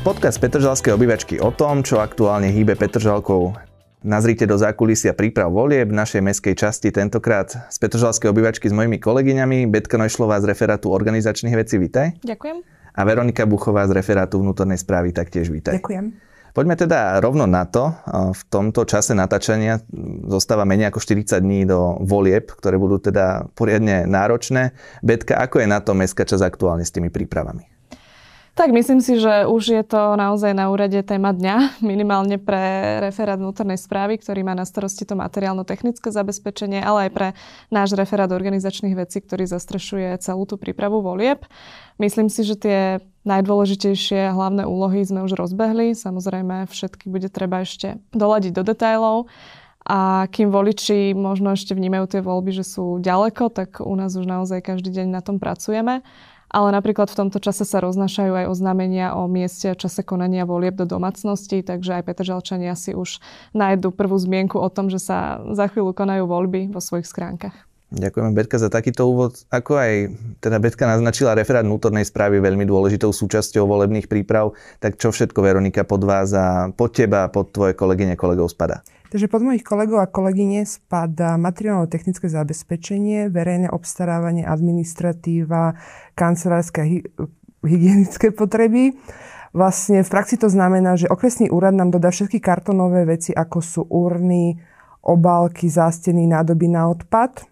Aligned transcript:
Podcast 0.00 0.40
Petržalskej 0.40 0.96
obyvačky 0.96 1.44
o 1.44 1.52
tom, 1.52 1.84
čo 1.84 2.00
aktuálne 2.00 2.48
hýbe 2.48 2.72
Petržalkou. 2.72 3.52
Nazrite 4.00 4.48
do 4.48 4.56
zákulisia 4.56 5.12
príprav 5.12 5.52
volieb 5.52 5.92
v 5.92 5.98
našej 6.00 6.24
meskej 6.24 6.56
časti 6.56 6.88
tentokrát 6.88 7.52
z 7.68 7.76
Petržalskej 7.76 8.32
obyvačky 8.32 8.64
s 8.64 8.72
mojimi 8.72 8.96
kolegyňami 8.96 9.68
Betka 9.68 10.00
Nojšlová 10.00 10.40
z 10.40 10.56
referátu 10.56 10.88
organizačných 10.88 11.52
vecí, 11.52 11.76
vítaj. 11.76 12.16
Ďakujem. 12.24 12.64
A 12.96 13.00
Veronika 13.04 13.44
Buchová 13.44 13.84
z 13.84 14.00
referátu 14.00 14.40
vnútornej 14.40 14.80
správy, 14.80 15.12
taktiež 15.12 15.52
vítaj. 15.52 15.76
Ďakujem. 15.76 16.16
Poďme 16.56 16.80
teda 16.80 17.20
rovno 17.20 17.44
na 17.44 17.68
to. 17.68 17.92
V 18.32 18.42
tomto 18.48 18.88
čase 18.88 19.12
natáčania 19.12 19.84
zostáva 20.32 20.64
menej 20.64 20.96
ako 20.96 21.04
40 21.04 21.44
dní 21.44 21.68
do 21.68 22.00
volieb, 22.08 22.48
ktoré 22.48 22.80
budú 22.80 23.04
teda 23.04 23.52
poriadne 23.52 24.08
náročné. 24.08 24.72
Betka, 25.04 25.36
ako 25.44 25.60
je 25.60 25.68
na 25.68 25.84
to 25.84 25.92
mestská 25.92 26.24
časť 26.24 26.40
aktuálne 26.40 26.88
s 26.88 26.90
tými 26.90 27.12
prípravami? 27.12 27.68
Tak 28.58 28.74
myslím 28.74 28.98
si, 28.98 29.16
že 29.16 29.46
už 29.46 29.62
je 29.72 29.82
to 29.86 30.18
naozaj 30.18 30.52
na 30.52 30.68
úrade 30.74 30.98
téma 31.06 31.30
dňa, 31.30 31.80
minimálne 31.86 32.36
pre 32.36 32.98
referát 32.98 33.38
vnútornej 33.38 33.78
správy, 33.78 34.18
ktorý 34.18 34.42
má 34.42 34.58
na 34.58 34.66
starosti 34.66 35.06
to 35.06 35.14
materiálno-technické 35.14 36.10
zabezpečenie, 36.10 36.82
ale 36.82 37.08
aj 37.08 37.10
pre 37.14 37.28
náš 37.70 37.94
referát 37.94 38.28
organizačných 38.28 38.98
vecí, 38.98 39.22
ktorý 39.22 39.46
zastrešuje 39.46 40.18
celú 40.18 40.44
tú 40.50 40.58
prípravu 40.58 40.98
volieb. 40.98 41.46
Myslím 42.02 42.26
si, 42.26 42.42
že 42.42 42.58
tie 42.58 42.78
najdôležitejšie 43.22 44.34
hlavné 44.34 44.66
úlohy 44.66 45.06
sme 45.06 45.22
už 45.24 45.38
rozbehli. 45.38 45.94
Samozrejme, 45.94 46.66
všetky 46.66 47.06
bude 47.06 47.30
treba 47.30 47.62
ešte 47.62 48.02
doladiť 48.12 48.52
do 48.56 48.62
detajlov. 48.66 49.30
A 49.80 50.28
kým 50.28 50.52
voliči 50.52 51.16
možno 51.16 51.56
ešte 51.56 51.72
vnímajú 51.72 52.04
tie 52.12 52.20
voľby, 52.20 52.52
že 52.52 52.68
sú 52.68 53.00
ďaleko, 53.00 53.48
tak 53.48 53.80
u 53.80 53.94
nás 53.96 54.12
už 54.12 54.28
naozaj 54.28 54.60
každý 54.60 54.92
deň 54.92 55.06
na 55.08 55.24
tom 55.24 55.40
pracujeme 55.40 56.04
ale 56.50 56.74
napríklad 56.74 57.06
v 57.08 57.18
tomto 57.24 57.38
čase 57.38 57.62
sa 57.62 57.78
roznašajú 57.78 58.34
aj 58.34 58.50
oznámenia 58.50 59.14
o 59.14 59.30
mieste 59.30 59.70
a 59.70 59.78
čase 59.78 60.02
konania 60.02 60.42
volieb 60.42 60.74
do 60.74 60.84
domácnosti, 60.84 61.62
takže 61.62 62.02
aj 62.02 62.06
Petržalčania 62.10 62.74
si 62.74 62.92
už 62.92 63.22
nájdu 63.54 63.94
prvú 63.94 64.18
zmienku 64.18 64.58
o 64.58 64.68
tom, 64.68 64.90
že 64.90 64.98
sa 64.98 65.38
za 65.54 65.70
chvíľu 65.70 65.94
konajú 65.94 66.26
voľby 66.26 66.74
vo 66.74 66.82
svojich 66.82 67.06
skránkach. 67.06 67.54
Ďakujeme 67.90 68.30
Betka 68.38 68.54
za 68.62 68.70
takýto 68.70 69.10
úvod. 69.10 69.42
Ako 69.50 69.74
aj 69.74 70.14
teda 70.38 70.62
Betka 70.62 70.86
naznačila 70.86 71.34
referát 71.34 71.66
vnútornej 71.66 72.06
správy 72.06 72.38
veľmi 72.38 72.62
dôležitou 72.62 73.10
súčasťou 73.10 73.66
volebných 73.66 74.06
príprav, 74.06 74.54
tak 74.78 74.94
čo 74.94 75.10
všetko 75.10 75.42
Veronika 75.42 75.82
pod 75.82 76.06
vás 76.06 76.30
a 76.30 76.70
pod 76.70 76.94
teba, 76.94 77.26
pod 77.26 77.50
tvoje 77.50 77.74
kolegyne 77.74 78.14
kolegov 78.14 78.46
spada? 78.46 78.86
Takže 79.10 79.26
pod 79.26 79.42
mojich 79.42 79.66
kolegov 79.66 79.98
a 79.98 80.06
kolegyne 80.06 80.62
spadá 80.62 81.34
materiálno-technické 81.34 82.30
zabezpečenie, 82.30 83.26
verejné 83.26 83.66
obstarávanie, 83.66 84.46
administratíva, 84.46 85.74
kancelárske 86.14 86.80
hy- 86.86 87.06
hygienické 87.66 88.30
potreby. 88.30 88.94
Vlastne 89.50 90.06
v 90.06 90.12
praxi 90.14 90.38
to 90.38 90.46
znamená, 90.46 90.94
že 90.94 91.10
okresný 91.10 91.50
úrad 91.50 91.74
nám 91.74 91.90
dodá 91.90 92.14
všetky 92.14 92.38
kartonové 92.38 93.02
veci, 93.02 93.34
ako 93.34 93.58
sú 93.58 93.82
urny, 93.90 94.62
obálky, 95.02 95.66
zásteny, 95.66 96.30
nádoby 96.30 96.70
na 96.70 96.86
odpad. 96.86 97.42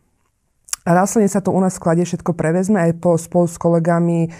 A 0.86 0.94
následne 0.94 1.26
sa 1.26 1.42
to 1.42 1.50
u 1.50 1.58
nás 1.58 1.74
v 1.74 1.82
sklade 1.82 2.02
všetko 2.06 2.38
prevezme 2.38 2.78
aj 2.78 3.02
po, 3.02 3.18
spolu 3.18 3.50
s 3.50 3.58
kolegami 3.58 4.30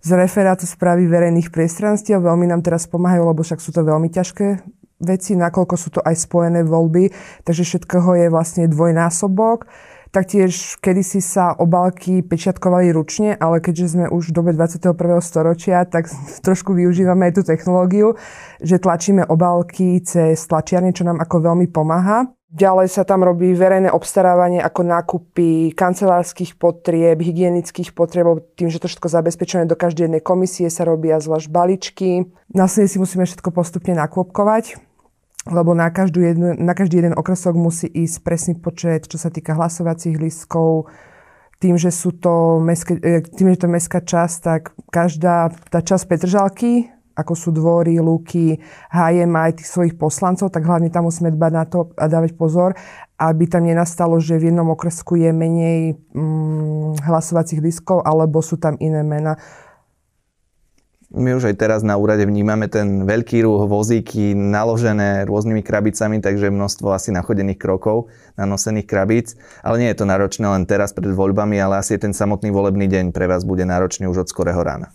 z 0.00 0.10
referátu 0.16 0.64
správy 0.64 1.04
verejných 1.12 1.52
priestranstiev. 1.52 2.24
Veľmi 2.24 2.48
nám 2.48 2.64
teraz 2.64 2.88
pomáhajú, 2.88 3.28
lebo 3.28 3.44
však 3.44 3.60
sú 3.60 3.68
to 3.68 3.84
veľmi 3.84 4.08
ťažké 4.08 4.64
veci, 5.04 5.36
nakoľko 5.38 5.74
sú 5.76 5.88
to 5.94 6.00
aj 6.00 6.16
spojené 6.16 6.64
voľby, 6.64 7.12
takže 7.44 7.64
všetkého 7.64 8.10
je 8.24 8.26
vlastne 8.32 8.64
dvojnásobok. 8.66 9.68
Taktiež 10.14 10.78
kedysi 10.78 11.18
sa 11.18 11.58
obálky 11.58 12.22
pečiatkovali 12.22 12.94
ručne, 12.94 13.34
ale 13.34 13.58
keďže 13.58 13.98
sme 13.98 14.06
už 14.06 14.30
v 14.30 14.34
dobe 14.38 14.50
21. 14.54 14.94
storočia, 15.18 15.82
tak 15.82 16.06
trošku 16.46 16.70
využívame 16.70 17.26
aj 17.26 17.34
tú 17.34 17.42
technológiu, 17.42 18.14
že 18.62 18.78
tlačíme 18.78 19.26
obálky 19.26 19.98
cez 20.06 20.38
tlačiarne, 20.46 20.94
čo 20.94 21.02
nám 21.02 21.18
ako 21.18 21.50
veľmi 21.50 21.66
pomáha. 21.66 22.30
Ďalej 22.54 22.94
sa 22.94 23.02
tam 23.02 23.26
robí 23.26 23.50
verejné 23.50 23.90
obstarávanie 23.90 24.62
ako 24.62 24.86
nákupy 24.86 25.74
kancelárskych 25.74 26.54
potrieb, 26.54 27.18
hygienických 27.18 27.90
potrieb, 27.90 28.46
tým, 28.54 28.70
že 28.70 28.78
to 28.78 28.86
všetko 28.86 29.10
zabezpečené 29.10 29.66
do 29.66 29.74
každej 29.74 30.06
jednej 30.06 30.22
komisie 30.22 30.70
sa 30.70 30.86
robia 30.86 31.18
zvlášť 31.18 31.50
baličky. 31.50 32.30
Následne 32.54 32.86
si 32.86 33.02
musíme 33.02 33.26
všetko 33.26 33.50
postupne 33.50 33.98
nakôpkovať 33.98 34.93
lebo 35.44 35.76
na, 35.76 35.92
každú 35.92 36.24
jednu, 36.24 36.56
na 36.56 36.72
každý 36.72 37.04
jeden 37.04 37.14
okresok 37.16 37.52
musí 37.52 37.84
ísť 37.84 38.16
presný 38.24 38.54
počet, 38.56 39.04
čo 39.04 39.20
sa 39.20 39.28
týka 39.28 39.52
hlasovacích 39.52 40.16
lístkov. 40.16 40.88
Tým, 41.60 41.76
že 41.76 41.92
sú 41.92 42.16
to 42.16 42.60
meské, 42.60 42.96
e, 42.96 43.20
tým, 43.20 43.52
že 43.52 43.64
to 43.64 43.68
mestská 43.68 44.00
časť, 44.00 44.36
tak 44.40 44.62
každá 44.88 45.52
tá 45.68 45.84
časť 45.84 46.04
Petržalky, 46.08 46.88
ako 47.14 47.32
sú 47.38 47.54
dvory, 47.54 48.00
lúky, 48.02 48.58
háje 48.90 49.22
má 49.24 49.46
aj 49.46 49.62
tých 49.62 49.70
svojich 49.70 49.94
poslancov, 49.94 50.50
tak 50.50 50.66
hlavne 50.66 50.90
tam 50.90 51.06
musíme 51.06 51.30
dbať 51.30 51.52
na 51.54 51.64
to 51.64 51.94
a 51.94 52.10
dávať 52.10 52.34
pozor, 52.34 52.74
aby 53.20 53.46
tam 53.46 53.62
nenastalo, 53.62 54.18
že 54.18 54.34
v 54.34 54.50
jednom 54.50 54.66
okresku 54.74 55.14
je 55.14 55.30
menej 55.30 55.94
mm, 56.10 57.06
hlasovacích 57.06 57.62
lístkov, 57.62 58.02
alebo 58.02 58.42
sú 58.42 58.58
tam 58.58 58.74
iné 58.82 59.06
mena 59.06 59.38
my 61.14 61.38
už 61.38 61.54
aj 61.54 61.56
teraz 61.62 61.80
na 61.86 61.94
úrade 61.94 62.26
vnímame 62.26 62.66
ten 62.66 63.06
veľký 63.06 63.46
rúh, 63.46 63.70
vozíky 63.70 64.34
naložené 64.34 65.22
rôznymi 65.30 65.62
krabicami, 65.62 66.18
takže 66.18 66.50
množstvo 66.50 66.90
asi 66.90 67.14
nachodených 67.14 67.62
krokov, 67.62 68.10
nanosených 68.34 68.90
krabíc. 68.90 69.38
Ale 69.62 69.78
nie 69.78 69.88
je 69.94 69.98
to 70.02 70.10
náročné 70.10 70.42
len 70.50 70.66
teraz 70.66 70.90
pred 70.90 71.14
voľbami, 71.14 71.54
ale 71.62 71.78
asi 71.78 71.94
ten 72.02 72.10
samotný 72.10 72.50
volebný 72.50 72.90
deň 72.90 73.14
pre 73.14 73.30
vás 73.30 73.46
bude 73.46 73.62
náročný 73.62 74.10
už 74.10 74.26
od 74.26 74.28
skorého 74.28 74.58
rána. 74.58 74.90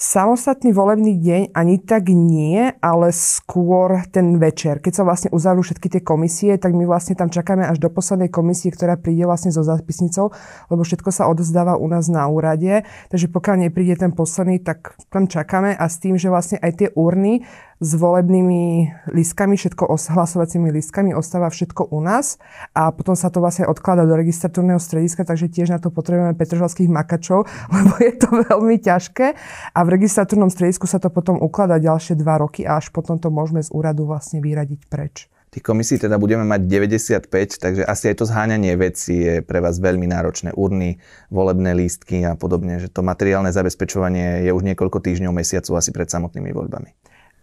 Samostatný 0.00 0.72
volebný 0.72 1.20
deň 1.20 1.52
ani 1.52 1.76
tak 1.76 2.08
nie, 2.08 2.72
ale 2.80 3.12
skôr 3.12 4.00
ten 4.08 4.40
večer. 4.40 4.80
Keď 4.80 4.92
sa 4.96 5.04
vlastne 5.04 5.28
uzavrú 5.28 5.60
všetky 5.60 5.92
tie 5.92 6.00
komisie, 6.00 6.56
tak 6.56 6.72
my 6.72 6.88
vlastne 6.88 7.12
tam 7.12 7.28
čakáme 7.28 7.68
až 7.68 7.84
do 7.84 7.92
poslednej 7.92 8.32
komisie, 8.32 8.72
ktorá 8.72 8.96
príde 8.96 9.28
vlastne 9.28 9.52
so 9.52 9.60
zápisnicou, 9.60 10.32
lebo 10.72 10.88
všetko 10.88 11.12
sa 11.12 11.28
odozdáva 11.28 11.76
u 11.76 11.84
nás 11.84 12.08
na 12.08 12.24
úrade. 12.32 12.88
Takže 13.12 13.28
pokiaľ 13.28 13.68
nepríde 13.68 14.00
ten 14.00 14.16
posledný, 14.16 14.64
tak 14.64 14.96
tam 15.12 15.28
čakáme 15.28 15.76
a 15.76 15.84
s 15.84 16.00
tým, 16.00 16.16
že 16.16 16.32
vlastne 16.32 16.56
aj 16.64 16.72
tie 16.80 16.88
urny 16.96 17.44
s 17.80 17.96
volebnými 17.96 18.92
lístkami, 19.08 19.56
všetko 19.56 19.88
s 19.96 20.12
hlasovacími 20.12 20.68
lístkami, 20.68 21.16
ostáva 21.16 21.48
všetko 21.48 21.88
u 21.88 22.04
nás 22.04 22.36
a 22.76 22.92
potom 22.92 23.16
sa 23.16 23.32
to 23.32 23.40
vlastne 23.40 23.64
odklada 23.64 24.04
do 24.04 24.12
registratúrneho 24.20 24.76
strediska, 24.76 25.24
takže 25.24 25.48
tiež 25.48 25.72
na 25.72 25.80
to 25.80 25.88
potrebujeme 25.88 26.36
petržalských 26.36 26.92
makačov, 26.92 27.48
lebo 27.74 27.92
je 27.96 28.12
to 28.20 28.28
veľmi 28.52 28.76
ťažké 28.84 29.26
a 29.72 29.78
v 29.80 29.88
registratúrnom 29.96 30.52
stredisku 30.52 30.84
sa 30.84 31.00
to 31.00 31.08
potom 31.08 31.40
ukladá 31.40 31.80
ďalšie 31.80 32.20
dva 32.20 32.36
roky 32.36 32.68
a 32.68 32.76
až 32.76 32.92
potom 32.92 33.16
to 33.16 33.32
môžeme 33.32 33.64
z 33.64 33.72
úradu 33.72 34.04
vlastne 34.04 34.44
vyradiť 34.44 34.84
preč. 34.92 35.32
Tých 35.50 35.66
komisí 35.66 35.98
teda 35.98 36.14
budeme 36.14 36.46
mať 36.46 36.62
95, 36.62 37.26
takže 37.58 37.82
asi 37.82 38.04
aj 38.06 38.22
to 38.22 38.24
zháňanie 38.28 38.70
veci 38.78 39.18
je 39.18 39.34
pre 39.42 39.58
vás 39.58 39.82
veľmi 39.82 40.06
náročné. 40.06 40.54
Urny, 40.54 41.02
volebné 41.26 41.74
lístky 41.74 42.22
a 42.22 42.38
podobne, 42.38 42.78
že 42.78 42.86
to 42.86 43.02
materiálne 43.02 43.50
zabezpečovanie 43.50 44.46
je 44.46 44.54
už 44.54 44.62
niekoľko 44.62 45.02
týždňov, 45.02 45.34
mesiacov 45.34 45.82
asi 45.82 45.90
pred 45.90 46.06
samotnými 46.06 46.54
voľbami. 46.54 46.94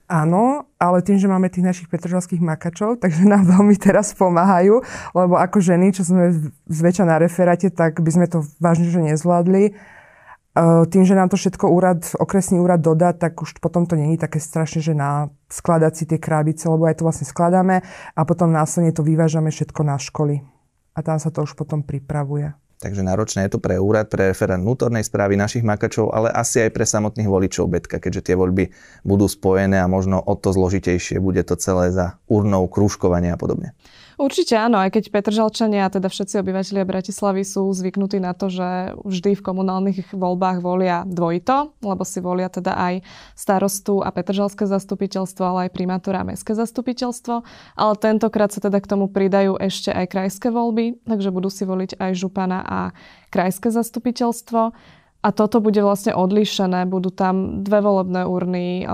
Áno, 0.07 0.71
ale 0.79 1.03
tým, 1.03 1.19
že 1.19 1.27
máme 1.27 1.51
tých 1.51 1.67
našich 1.67 1.87
petržalských 1.91 2.39
makačov, 2.39 2.95
takže 3.03 3.27
nám 3.27 3.43
veľmi 3.43 3.75
teraz 3.75 4.15
pomáhajú, 4.15 4.79
lebo 5.11 5.35
ako 5.35 5.59
ženy, 5.59 5.91
čo 5.91 6.07
sme 6.07 6.31
zväčša 6.71 7.03
na 7.03 7.19
referáte, 7.19 7.67
tak 7.67 7.99
by 7.99 8.11
sme 8.15 8.25
to 8.31 8.47
vážne 8.63 8.87
že 8.87 9.03
nezvládli. 9.03 9.75
Tým, 10.89 11.05
že 11.05 11.13
nám 11.13 11.29
to 11.29 11.37
všetko 11.37 11.69
úrad, 11.69 12.01
okresný 12.17 12.57
úrad 12.57 12.81
dodá, 12.81 13.13
tak 13.13 13.37
už 13.37 13.61
potom 13.61 13.85
to 13.85 13.93
není 13.93 14.17
také 14.17 14.41
strašne, 14.41 14.81
že 14.81 14.97
na 14.97 15.29
skladať 15.53 15.93
si 15.93 16.03
tie 16.09 16.17
krábice, 16.17 16.65
lebo 16.65 16.89
aj 16.89 16.97
to 16.97 17.05
vlastne 17.05 17.29
skladáme 17.29 17.85
a 18.17 18.21
potom 18.25 18.49
následne 18.49 18.89
to 18.89 19.05
vyvážame 19.05 19.53
všetko 19.53 19.85
na 19.85 20.01
školy. 20.01 20.41
A 20.97 21.05
tam 21.05 21.21
sa 21.21 21.29
to 21.29 21.45
už 21.45 21.53
potom 21.53 21.85
pripravuje. 21.85 22.57
Takže 22.77 23.01
náročné 23.01 23.49
je 23.49 23.57
to 23.57 23.59
pre 23.59 23.81
úrad, 23.81 24.05
pre 24.05 24.29
referent 24.29 24.61
vnútornej 24.61 25.01
správy 25.01 25.33
našich 25.33 25.65
makačov, 25.65 26.13
ale 26.13 26.29
asi 26.29 26.61
aj 26.61 26.71
pre 26.77 26.85
samotných 26.85 27.25
voličov 27.25 27.65
Betka, 27.65 27.97
keďže 27.97 28.29
tie 28.29 28.35
voľby 28.37 28.69
budú 29.01 29.25
spojené 29.25 29.81
a 29.81 29.89
možno 29.89 30.21
o 30.21 30.33
to 30.37 30.53
zložitejšie 30.53 31.17
bude 31.17 31.41
to 31.41 31.57
celé 31.57 31.89
za 31.89 32.21
urnou 32.29 32.69
krúžkovania 32.69 33.33
a 33.33 33.41
podobne. 33.41 33.73
Určite 34.17 34.57
áno, 34.57 34.81
aj 34.81 34.97
keď 34.97 35.13
Petržalčania 35.13 35.85
a 35.85 35.93
teda 35.93 36.09
všetci 36.09 36.41
obyvateľia 36.41 36.89
Bratislavy 36.89 37.45
sú 37.45 37.69
zvyknutí 37.69 38.17
na 38.17 38.33
to, 38.33 38.49
že 38.49 38.97
vždy 39.05 39.37
v 39.37 39.45
komunálnych 39.45 40.09
voľbách 40.09 40.57
volia 40.57 41.05
dvojito, 41.05 41.77
lebo 41.85 42.01
si 42.01 42.17
volia 42.17 42.49
teda 42.49 42.73
aj 42.73 43.05
starostu 43.37 44.01
a 44.01 44.09
Petržalské 44.09 44.65
zastupiteľstvo, 44.65 45.43
ale 45.45 45.59
aj 45.69 45.77
primátora 45.77 46.25
a 46.25 46.27
mestské 46.33 46.57
zastupiteľstvo. 46.57 47.45
Ale 47.77 47.93
tentokrát 48.01 48.49
sa 48.49 48.57
teda 48.57 48.81
k 48.81 48.89
tomu 48.89 49.05
pridajú 49.05 49.53
ešte 49.61 49.93
aj 49.93 50.09
krajské 50.09 50.49
voľby, 50.49 50.97
takže 51.05 51.29
budú 51.29 51.53
si 51.53 51.69
voliť 51.69 52.01
aj 52.01 52.11
župana 52.17 52.65
a 52.65 52.79
krajské 53.29 53.69
zastupiteľstvo. 53.69 54.73
A 55.27 55.35
toto 55.35 55.59
bude 55.59 55.83
vlastne 55.83 56.15
odlišené. 56.15 56.87
Budú 56.87 57.11
tam 57.11 57.59
dve 57.59 57.83
volebné 57.83 58.23
urny, 58.23 58.87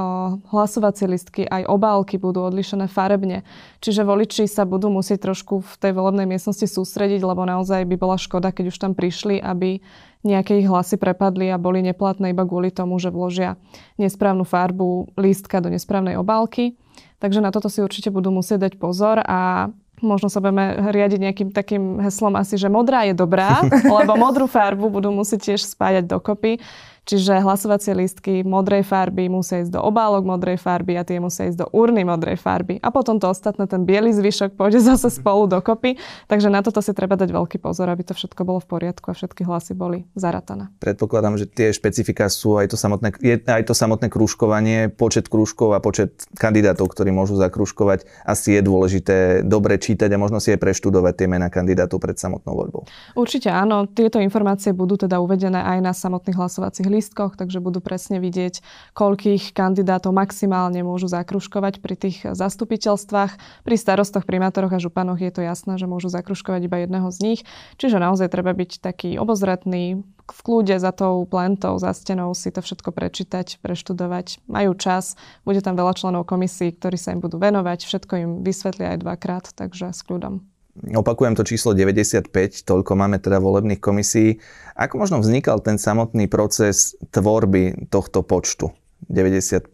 hlasovacie 0.49 1.05
listky, 1.05 1.45
aj 1.45 1.69
obálky 1.69 2.17
budú 2.17 2.49
odlišené 2.49 2.89
farebne. 2.89 3.45
Čiže 3.85 4.01
voliči 4.01 4.49
sa 4.49 4.65
budú 4.65 4.89
musieť 4.89 5.29
trošku 5.29 5.61
v 5.61 5.73
tej 5.77 5.93
volebnej 5.93 6.25
miestnosti 6.25 6.65
sústrediť, 6.65 7.21
lebo 7.21 7.45
naozaj 7.45 7.85
by 7.85 7.95
bola 8.01 8.17
škoda, 8.17 8.49
keď 8.49 8.73
už 8.73 8.81
tam 8.81 8.97
prišli, 8.97 9.45
aby 9.45 9.77
nejaké 10.25 10.57
ich 10.57 10.65
hlasy 10.65 10.97
prepadli 10.97 11.53
a 11.53 11.61
boli 11.61 11.85
neplatné 11.85 12.33
iba 12.33 12.49
kvôli 12.49 12.73
tomu, 12.73 12.97
že 12.97 13.13
vložia 13.13 13.53
nesprávnu 14.01 14.41
farbu 14.41 15.13
lístka 15.13 15.61
do 15.61 15.69
nesprávnej 15.69 16.17
obálky. 16.17 16.81
Takže 17.21 17.45
na 17.45 17.53
toto 17.53 17.69
si 17.69 17.85
určite 17.85 18.09
budú 18.09 18.33
musieť 18.33 18.73
dať 18.73 18.73
pozor 18.81 19.21
a 19.21 19.69
možno 20.03 20.27
sa 20.27 20.43
budeme 20.43 20.91
riadiť 20.91 21.19
nejakým 21.19 21.49
takým 21.55 22.03
heslom 22.03 22.35
asi, 22.35 22.59
že 22.59 22.67
modrá 22.67 23.07
je 23.07 23.15
dobrá, 23.15 23.63
lebo 24.03 24.13
modrú 24.19 24.45
farbu 24.45 24.91
budú 24.91 25.09
musieť 25.09 25.55
tiež 25.55 25.65
spájať 25.65 26.05
dokopy. 26.05 26.59
Čiže 27.03 27.43
hlasovacie 27.43 27.91
lístky 27.91 28.47
modrej 28.47 28.87
farby 28.87 29.27
musia 29.27 29.59
ísť 29.59 29.75
do 29.75 29.83
obálok 29.83 30.23
modrej 30.23 30.55
farby 30.55 30.95
a 30.95 31.03
tie 31.03 31.19
musia 31.19 31.51
ísť 31.51 31.59
do 31.59 31.67
urny 31.75 32.07
modrej 32.07 32.39
farby. 32.39 32.79
A 32.79 32.95
potom 32.95 33.19
to 33.19 33.27
ostatné, 33.27 33.67
ten 33.67 33.83
biely 33.83 34.15
zvyšok 34.15 34.55
pôjde 34.55 34.79
zase 34.95 35.11
spolu 35.11 35.51
dokopy. 35.51 35.99
Takže 36.31 36.47
na 36.47 36.63
toto 36.63 36.79
si 36.79 36.95
treba 36.95 37.19
dať 37.19 37.35
veľký 37.35 37.59
pozor, 37.59 37.91
aby 37.91 38.07
to 38.07 38.15
všetko 38.15 38.47
bolo 38.47 38.63
v 38.63 38.67
poriadku 38.71 39.11
a 39.11 39.13
všetky 39.19 39.43
hlasy 39.43 39.75
boli 39.75 40.07
zaratané. 40.15 40.71
Predpokladám, 40.79 41.35
že 41.35 41.45
tie 41.51 41.75
špecifika 41.75 42.31
sú 42.31 42.55
aj 42.55 42.71
to 42.71 42.79
samotné, 42.79 43.11
je 43.19 43.35
aj 43.43 43.67
to 43.67 43.75
samotné 43.75 44.07
krúžkovanie, 44.07 44.87
počet 44.87 45.27
krúžkov 45.27 45.75
a 45.75 45.83
počet 45.83 46.23
kandidátov, 46.39 46.87
ktorí 46.87 47.11
môžu 47.11 47.35
zakrúžkovať. 47.35 48.07
Asi 48.23 48.55
je 48.55 48.61
dôležité 48.63 49.43
dobre 49.43 49.75
čítať 49.75 50.07
a 50.07 50.21
možno 50.21 50.39
si 50.39 50.55
aj 50.55 50.59
preštudovať 50.63 51.13
tie 51.19 51.27
mená 51.27 51.51
kandidátov 51.51 51.99
pred 51.99 52.15
samotnou 52.15 52.55
voľbou. 52.55 52.87
Určite 53.19 53.51
áno, 53.51 53.91
tieto 53.91 54.23
informácie 54.23 54.71
budú 54.71 54.95
teda 54.95 55.19
uvedené 55.19 55.59
aj 55.59 55.77
na 55.83 55.91
samotných 55.91 56.39
hlasovacích 56.39 56.92
lístkoch, 56.93 57.33
takže 57.33 57.57
budú 57.57 57.81
presne 57.81 58.21
vidieť, 58.21 58.61
koľkých 58.93 59.57
kandidátov 59.57 60.13
maximálne 60.13 60.85
môžu 60.85 61.09
zakruškovať 61.09 61.81
pri 61.81 61.95
tých 61.97 62.17
zastupiteľstvách. 62.29 63.65
Pri 63.65 63.75
starostoch, 63.75 64.29
primátoroch 64.29 64.77
a 64.77 64.79
županoch 64.79 65.17
je 65.17 65.33
to 65.33 65.41
jasné, 65.41 65.81
že 65.81 65.89
môžu 65.89 66.13
zakruškovať 66.13 66.61
iba 66.69 66.77
jedného 66.85 67.09
z 67.09 67.17
nich. 67.25 67.41
Čiže 67.81 67.97
naozaj 67.97 68.29
treba 68.29 68.53
byť 68.53 68.79
taký 68.79 69.17
obozretný, 69.17 70.05
v 70.23 70.39
kľude 70.39 70.79
za 70.79 70.95
tou 70.95 71.27
plentou, 71.27 71.75
za 71.75 71.91
stenou 71.91 72.31
si 72.31 72.47
to 72.47 72.63
všetko 72.63 72.95
prečítať, 72.95 73.59
preštudovať. 73.59 74.39
Majú 74.47 74.71
čas, 74.79 75.19
bude 75.43 75.59
tam 75.59 75.75
veľa 75.75 75.99
členov 75.99 76.23
komisí, 76.23 76.71
ktorí 76.71 76.95
sa 76.95 77.11
im 77.11 77.19
budú 77.19 77.35
venovať, 77.35 77.83
všetko 77.83 78.13
im 78.23 78.31
vysvetlia 78.39 78.95
aj 78.95 79.03
dvakrát, 79.03 79.45
takže 79.51 79.91
s 79.91 79.99
kľudom. 80.07 80.52
Opakujem 80.73 81.37
to 81.37 81.45
číslo 81.45 81.77
95, 81.77 82.33
toľko 82.65 82.91
máme 82.97 83.21
teda 83.21 83.37
volebných 83.37 83.77
komisí. 83.77 84.41
Ako 84.73 84.97
možno 84.97 85.21
vznikal 85.21 85.61
ten 85.61 85.77
samotný 85.77 86.25
proces 86.25 86.97
tvorby 87.13 87.93
tohto 87.93 88.25
počtu? 88.25 88.73
95, 89.05 89.69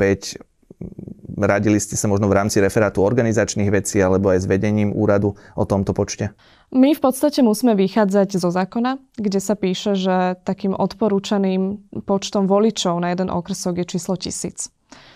radili 1.39 1.79
ste 1.79 1.95
sa 1.95 2.11
možno 2.11 2.27
v 2.27 2.35
rámci 2.35 2.59
referátu 2.59 2.99
organizačných 2.99 3.71
vecí 3.71 4.03
alebo 4.03 4.31
aj 4.31 4.43
s 4.43 4.49
vedením 4.49 4.91
úradu 4.91 5.39
o 5.55 5.63
tomto 5.63 5.95
počte? 5.95 6.35
My 6.75 6.93
v 6.93 7.01
podstate 7.01 7.41
musíme 7.41 7.73
vychádzať 7.79 8.35
zo 8.35 8.51
zákona, 8.51 8.99
kde 9.15 9.39
sa 9.39 9.55
píše, 9.55 9.95
že 9.95 10.35
takým 10.43 10.75
odporúčaným 10.75 11.89
počtom 12.03 12.45
voličov 12.45 12.99
na 12.99 13.15
jeden 13.15 13.31
okresok 13.31 13.81
je 13.81 13.85
číslo 13.97 14.19
tisíc. 14.19 14.69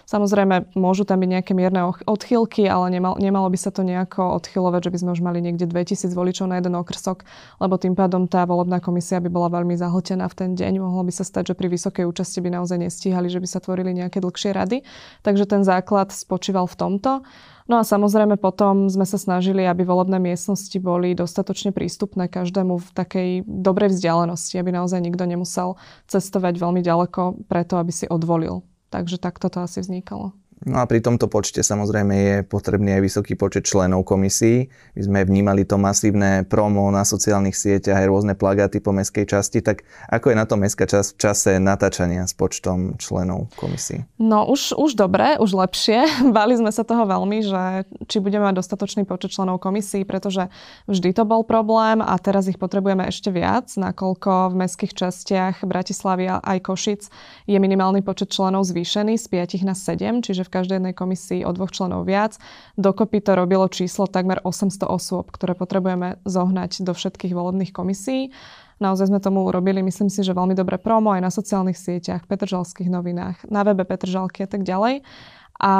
Samozrejme, 0.03 0.75
môžu 0.75 1.07
tam 1.07 1.23
byť 1.23 1.29
nejaké 1.39 1.51
mierne 1.55 1.87
odchylky, 2.03 2.67
ale 2.67 2.91
nemal, 2.91 3.15
nemalo 3.17 3.47
by 3.47 3.55
sa 3.55 3.71
to 3.71 3.87
nejako 3.87 4.35
odchylovať, 4.35 4.87
že 4.87 4.91
by 4.91 4.97
sme 4.99 5.09
už 5.15 5.21
mali 5.23 5.39
niekde 5.39 5.63
2000 5.63 6.11
voličov 6.11 6.51
na 6.51 6.59
jeden 6.59 6.75
okrsok, 6.75 7.23
lebo 7.63 7.79
tým 7.79 7.95
pádom 7.95 8.27
tá 8.27 8.43
volebná 8.43 8.83
komisia 8.83 9.23
by 9.23 9.31
bola 9.31 9.47
veľmi 9.47 9.79
zahltená 9.79 10.27
v 10.27 10.35
ten 10.35 10.49
deň. 10.59 10.83
Mohlo 10.83 11.07
by 11.07 11.13
sa 11.15 11.23
stať, 11.23 11.53
že 11.53 11.57
pri 11.57 11.71
vysokej 11.71 12.03
účasti 12.03 12.43
by 12.43 12.51
naozaj 12.51 12.77
nestíhali, 12.83 13.31
že 13.31 13.39
by 13.39 13.47
sa 13.47 13.63
tvorili 13.63 13.95
nejaké 13.95 14.19
dlhšie 14.19 14.51
rady. 14.51 14.83
Takže 15.23 15.47
ten 15.47 15.63
základ 15.63 16.11
spočíval 16.11 16.67
v 16.67 16.75
tomto. 16.75 17.11
No 17.63 17.79
a 17.79 17.87
samozrejme 17.87 18.35
potom 18.35 18.91
sme 18.91 19.07
sa 19.07 19.15
snažili, 19.15 19.63
aby 19.63 19.87
volebné 19.87 20.19
miestnosti 20.19 20.75
boli 20.83 21.15
dostatočne 21.15 21.71
prístupné 21.71 22.27
každému 22.27 22.75
v 22.75 22.89
takej 22.91 23.29
dobrej 23.47 23.95
vzdialenosti, 23.95 24.59
aby 24.59 24.75
naozaj 24.75 24.99
nikto 24.99 25.23
nemusel 25.23 25.79
cestovať 26.11 26.59
veľmi 26.59 26.83
ďaleko 26.83 27.47
preto, 27.47 27.79
aby 27.79 27.95
si 27.95 28.03
odvolil. 28.11 28.67
Takže 28.93 29.17
takto 29.17 29.49
to 29.49 29.65
asi 29.65 29.81
vznikalo. 29.81 30.37
No 30.63 30.79
a 30.79 30.87
pri 30.87 31.03
tomto 31.03 31.27
počte 31.27 31.59
samozrejme 31.59 32.13
je 32.15 32.35
potrebný 32.47 32.95
aj 32.95 33.01
vysoký 33.03 33.33
počet 33.35 33.67
členov 33.67 34.07
komisí. 34.07 34.71
My 34.95 35.01
sme 35.03 35.19
vnímali 35.27 35.67
to 35.67 35.75
masívne 35.75 36.47
promo 36.47 36.87
na 36.87 37.03
sociálnych 37.03 37.51
sieťach, 37.51 37.99
aj 37.99 38.07
rôzne 38.07 38.33
plagáty 38.39 38.79
po 38.79 38.95
meskej 38.95 39.27
časti. 39.27 39.59
Tak 39.59 39.83
ako 40.07 40.31
je 40.31 40.39
na 40.39 40.47
to 40.47 40.55
mestská 40.55 40.87
časť 40.87 41.09
v 41.15 41.19
čase 41.19 41.51
natáčania 41.59 42.23
s 42.23 42.31
počtom 42.31 42.95
členov 42.95 43.51
komisí? 43.59 44.07
No 44.15 44.47
už, 44.47 44.79
už 44.79 44.95
dobre, 44.95 45.35
už 45.35 45.51
lepšie. 45.51 46.07
Bali 46.37 46.55
sme 46.55 46.71
sa 46.71 46.87
toho 46.87 47.03
veľmi, 47.03 47.43
že 47.43 47.83
či 48.07 48.23
budeme 48.23 48.47
mať 48.47 48.63
dostatočný 48.63 49.03
počet 49.03 49.35
členov 49.35 49.59
komisí, 49.59 50.07
pretože 50.07 50.47
vždy 50.87 51.11
to 51.11 51.27
bol 51.27 51.43
problém 51.43 51.99
a 51.99 52.15
teraz 52.23 52.47
ich 52.47 52.55
potrebujeme 52.55 53.03
ešte 53.03 53.35
viac, 53.35 53.67
nakoľko 53.75 54.55
v 54.55 54.63
mestských 54.63 54.95
častiach 54.95 55.67
Bratislavy 55.67 56.39
aj 56.39 56.57
Košic 56.63 57.01
je 57.51 57.57
minimálny 57.59 57.99
počet 57.99 58.31
členov 58.31 58.63
zvýšený 58.63 59.19
z 59.19 59.25
5 59.27 59.67
na 59.67 59.75
7, 59.75 60.23
čiže 60.23 60.47
v 60.47 60.52
každej 60.53 60.77
jednej 60.77 60.93
komisii 60.93 61.41
o 61.41 61.49
dvoch 61.49 61.73
členov 61.73 62.05
viac. 62.05 62.37
Dokopy 62.77 63.25
to 63.25 63.33
robilo 63.33 63.65
číslo 63.65 64.05
takmer 64.05 64.37
800 64.45 64.85
osôb, 64.85 65.33
ktoré 65.33 65.57
potrebujeme 65.57 66.21
zohnať 66.29 66.85
do 66.85 66.93
všetkých 66.93 67.33
volebných 67.33 67.73
komisí. 67.73 68.29
Naozaj 68.77 69.09
sme 69.09 69.17
tomu 69.17 69.41
urobili, 69.49 69.81
myslím 69.81 70.13
si, 70.13 70.21
že 70.21 70.37
veľmi 70.37 70.53
dobré 70.53 70.77
promo 70.77 71.09
aj 71.09 71.21
na 71.25 71.31
sociálnych 71.33 71.77
sieťach, 71.79 72.29
Petržalských 72.29 72.93
novinách, 72.93 73.49
na 73.49 73.65
webe 73.65 73.81
Petržalky 73.87 74.45
a 74.45 74.49
tak 74.49 74.61
ďalej. 74.61 75.01
A 75.57 75.73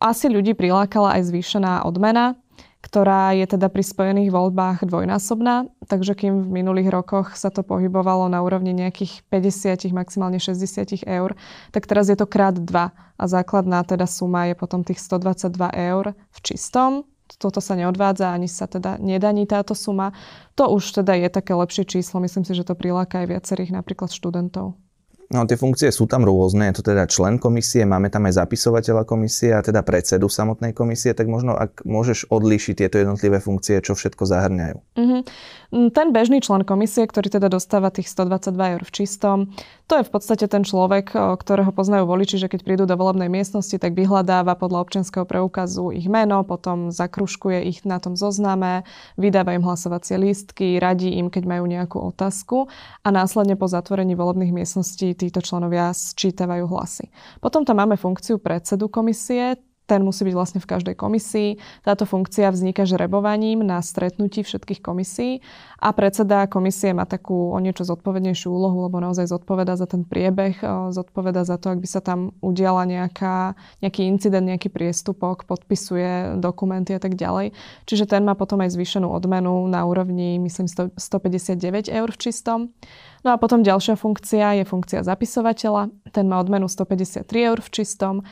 asi 0.00 0.26
ľudí 0.30 0.56
prilákala 0.58 1.18
aj 1.18 1.28
zvýšená 1.28 1.84
odmena, 1.84 2.38
ktorá 2.78 3.34
je 3.34 3.42
teda 3.42 3.66
pri 3.66 3.82
spojených 3.82 4.30
voľbách 4.30 4.86
dvojnásobná, 4.86 5.66
takže 5.90 6.14
kým 6.14 6.46
v 6.46 6.62
minulých 6.62 6.94
rokoch 6.94 7.34
sa 7.34 7.50
to 7.50 7.66
pohybovalo 7.66 8.30
na 8.30 8.38
úrovni 8.38 8.70
nejakých 8.70 9.26
50, 9.26 9.90
maximálne 9.90 10.38
60 10.38 11.02
eur, 11.02 11.34
tak 11.74 11.90
teraz 11.90 12.06
je 12.06 12.14
to 12.14 12.30
krát 12.30 12.54
2 12.54 12.64
a 12.94 13.24
základná 13.26 13.82
teda 13.82 14.06
suma 14.06 14.46
je 14.46 14.54
potom 14.54 14.86
tých 14.86 15.02
122 15.02 15.58
eur 15.74 16.14
v 16.14 16.38
čistom. 16.40 17.02
Toto 17.28 17.60
sa 17.60 17.76
neodvádza, 17.76 18.32
ani 18.32 18.48
sa 18.48 18.64
teda 18.64 18.96
nedaní 18.96 19.44
táto 19.44 19.76
suma. 19.76 20.16
To 20.56 20.72
už 20.72 21.02
teda 21.02 21.12
je 21.18 21.28
také 21.28 21.52
lepšie 21.52 21.84
číslo. 21.84 22.24
Myslím 22.24 22.48
si, 22.48 22.56
že 22.56 22.64
to 22.64 22.72
priláka 22.72 23.20
aj 23.20 23.36
viacerých 23.36 23.74
napríklad 23.74 24.08
študentov. 24.08 24.87
No 25.28 25.44
tie 25.44 25.60
funkcie 25.60 25.92
sú 25.92 26.08
tam 26.08 26.24
rôzne, 26.24 26.72
je 26.72 26.80
to 26.80 26.88
teda 26.88 27.04
člen 27.04 27.36
komisie, 27.36 27.84
máme 27.84 28.08
tam 28.08 28.24
aj 28.24 28.40
zapisovateľa 28.40 29.04
komisie 29.04 29.52
a 29.52 29.60
teda 29.60 29.84
predsedu 29.84 30.24
samotnej 30.24 30.72
komisie, 30.72 31.12
tak 31.12 31.28
možno 31.28 31.52
ak 31.52 31.84
môžeš 31.84 32.32
odlíšiť 32.32 32.74
tieto 32.80 32.96
jednotlivé 32.96 33.36
funkcie, 33.36 33.76
čo 33.84 33.92
všetko 33.92 34.24
zahrňajú. 34.24 34.76
Mm-hmm. 34.96 35.20
Ten 35.92 36.06
bežný 36.16 36.40
člen 36.40 36.64
komisie, 36.64 37.04
ktorý 37.04 37.28
teda 37.28 37.52
dostáva 37.52 37.92
tých 37.92 38.08
122 38.08 38.80
eur 38.80 38.82
v 38.88 38.92
čistom, 38.96 39.52
to 39.88 39.96
je 39.96 40.04
v 40.04 40.12
podstate 40.12 40.44
ten 40.52 40.68
človek, 40.68 41.16
ktorého 41.16 41.72
poznajú 41.72 42.04
voliči, 42.04 42.36
že 42.36 42.52
keď 42.52 42.60
prídu 42.60 42.84
do 42.84 42.92
volebnej 42.92 43.32
miestnosti, 43.32 43.72
tak 43.80 43.96
vyhľadáva 43.96 44.52
podľa 44.52 44.84
občianského 44.84 45.24
preukazu 45.24 45.96
ich 45.96 46.04
meno, 46.12 46.44
potom 46.44 46.92
zakruškuje 46.92 47.64
ich 47.64 47.88
na 47.88 47.96
tom 47.96 48.12
zozname, 48.12 48.84
vydáva 49.16 49.56
im 49.56 49.64
hlasovacie 49.64 50.20
lístky, 50.20 50.76
radí 50.76 51.16
im, 51.16 51.32
keď 51.32 51.48
majú 51.48 51.64
nejakú 51.64 52.04
otázku 52.04 52.68
a 53.00 53.08
následne 53.08 53.56
po 53.56 53.64
zatvorení 53.64 54.12
volebných 54.12 54.52
miestností 54.52 55.16
títo 55.16 55.40
členovia 55.40 55.96
sčítavajú 55.96 56.68
hlasy. 56.68 57.08
Potom 57.40 57.64
tam 57.64 57.80
máme 57.80 57.96
funkciu 57.96 58.36
predsedu 58.36 58.92
komisie, 58.92 59.56
ten 59.88 60.04
musí 60.04 60.28
byť 60.28 60.34
vlastne 60.36 60.60
v 60.60 60.68
každej 60.68 60.94
komisii. 61.00 61.56
Táto 61.80 62.04
funkcia 62.04 62.52
vzniká 62.52 62.84
žrebovaním 62.84 63.64
na 63.64 63.80
stretnutí 63.80 64.44
všetkých 64.44 64.84
komisí 64.84 65.40
a 65.80 65.96
predseda 65.96 66.44
komisie 66.44 66.92
má 66.92 67.08
takú 67.08 67.56
o 67.56 67.58
niečo 67.58 67.88
zodpovednejšiu 67.88 68.52
úlohu, 68.52 68.84
lebo 68.84 69.00
naozaj 69.00 69.32
zodpoveda 69.32 69.80
za 69.80 69.88
ten 69.88 70.04
priebeh, 70.04 70.60
zodpoveda 70.92 71.48
za 71.48 71.56
to, 71.56 71.72
ak 71.72 71.80
by 71.80 71.88
sa 71.88 72.04
tam 72.04 72.36
udiala 72.44 72.84
nejaká, 72.84 73.56
nejaký 73.80 74.04
incident, 74.04 74.44
nejaký 74.44 74.68
priestupok, 74.68 75.48
podpisuje 75.48 76.36
dokumenty 76.36 76.92
a 76.92 77.00
tak 77.00 77.16
ďalej. 77.16 77.56
Čiže 77.88 78.12
ten 78.12 78.28
má 78.28 78.36
potom 78.36 78.60
aj 78.60 78.76
zvýšenú 78.76 79.08
odmenu 79.08 79.64
na 79.72 79.88
úrovni, 79.88 80.36
myslím, 80.36 80.68
159 81.00 81.88
eur 81.88 82.08
v 82.12 82.18
čistom. 82.20 82.76
No 83.24 83.34
a 83.34 83.36
potom 83.40 83.66
ďalšia 83.66 83.98
funkcia 83.98 84.62
je 84.62 84.64
funkcia 84.68 85.02
zapisovateľa. 85.02 85.90
Ten 86.12 86.30
má 86.30 86.38
odmenu 86.38 86.70
153 86.70 87.26
eur 87.50 87.58
v 87.58 87.70
čistom 87.72 88.22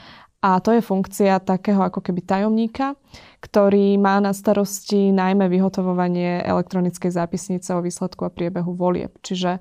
a 0.47 0.63
to 0.63 0.79
je 0.79 0.79
funkcia 0.79 1.43
takého 1.43 1.83
ako 1.83 1.99
keby 1.99 2.23
tajomníka, 2.23 2.95
ktorý 3.43 3.99
má 3.99 4.23
na 4.23 4.31
starosti 4.31 5.11
najmä 5.11 5.51
vyhotovovanie 5.51 6.47
elektronickej 6.47 7.11
zápisnice 7.11 7.75
o 7.75 7.83
výsledku 7.83 8.23
a 8.23 8.31
priebehu 8.31 8.79
volieb. 8.79 9.11
Čiže 9.27 9.59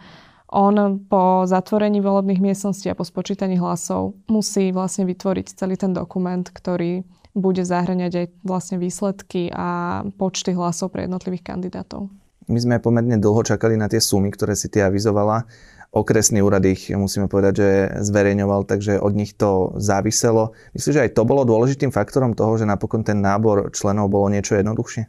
on 0.54 1.02
po 1.10 1.50
zatvorení 1.50 2.06
volebných 2.06 2.38
miestností 2.38 2.94
a 2.94 2.98
po 2.98 3.02
spočítaní 3.02 3.58
hlasov 3.58 4.14
musí 4.30 4.70
vlastne 4.70 5.10
vytvoriť 5.10 5.58
celý 5.58 5.74
ten 5.74 5.90
dokument, 5.90 6.46
ktorý 6.46 7.02
bude 7.34 7.66
zahrňať 7.66 8.14
aj 8.14 8.26
vlastne 8.46 8.78
výsledky 8.78 9.50
a 9.50 10.02
počty 10.22 10.54
hlasov 10.54 10.94
pre 10.94 11.10
jednotlivých 11.10 11.50
kandidátov. 11.50 12.14
My 12.46 12.62
sme 12.62 12.78
pomerne 12.78 13.18
dlho 13.18 13.42
čakali 13.42 13.74
na 13.74 13.90
tie 13.90 13.98
sumy, 13.98 14.30
ktoré 14.30 14.54
si 14.54 14.70
ty 14.70 14.86
avizovala. 14.86 15.50
Okresný 15.96 16.44
úrad 16.44 16.68
ich, 16.68 16.92
musíme 16.92 17.32
povedať, 17.32 17.54
že 17.56 17.70
zverejňoval, 18.04 18.68
takže 18.68 19.00
od 19.00 19.16
nich 19.16 19.32
to 19.32 19.72
záviselo. 19.80 20.52
Myslím, 20.76 20.92
že 20.92 21.04
aj 21.08 21.16
to 21.16 21.24
bolo 21.24 21.48
dôležitým 21.48 21.96
faktorom 21.96 22.36
toho, 22.36 22.60
že 22.60 22.68
napokon 22.68 23.08
ten 23.08 23.24
nábor 23.24 23.72
členov 23.72 24.12
bolo 24.12 24.28
niečo 24.28 24.60
jednoduchšie? 24.60 25.08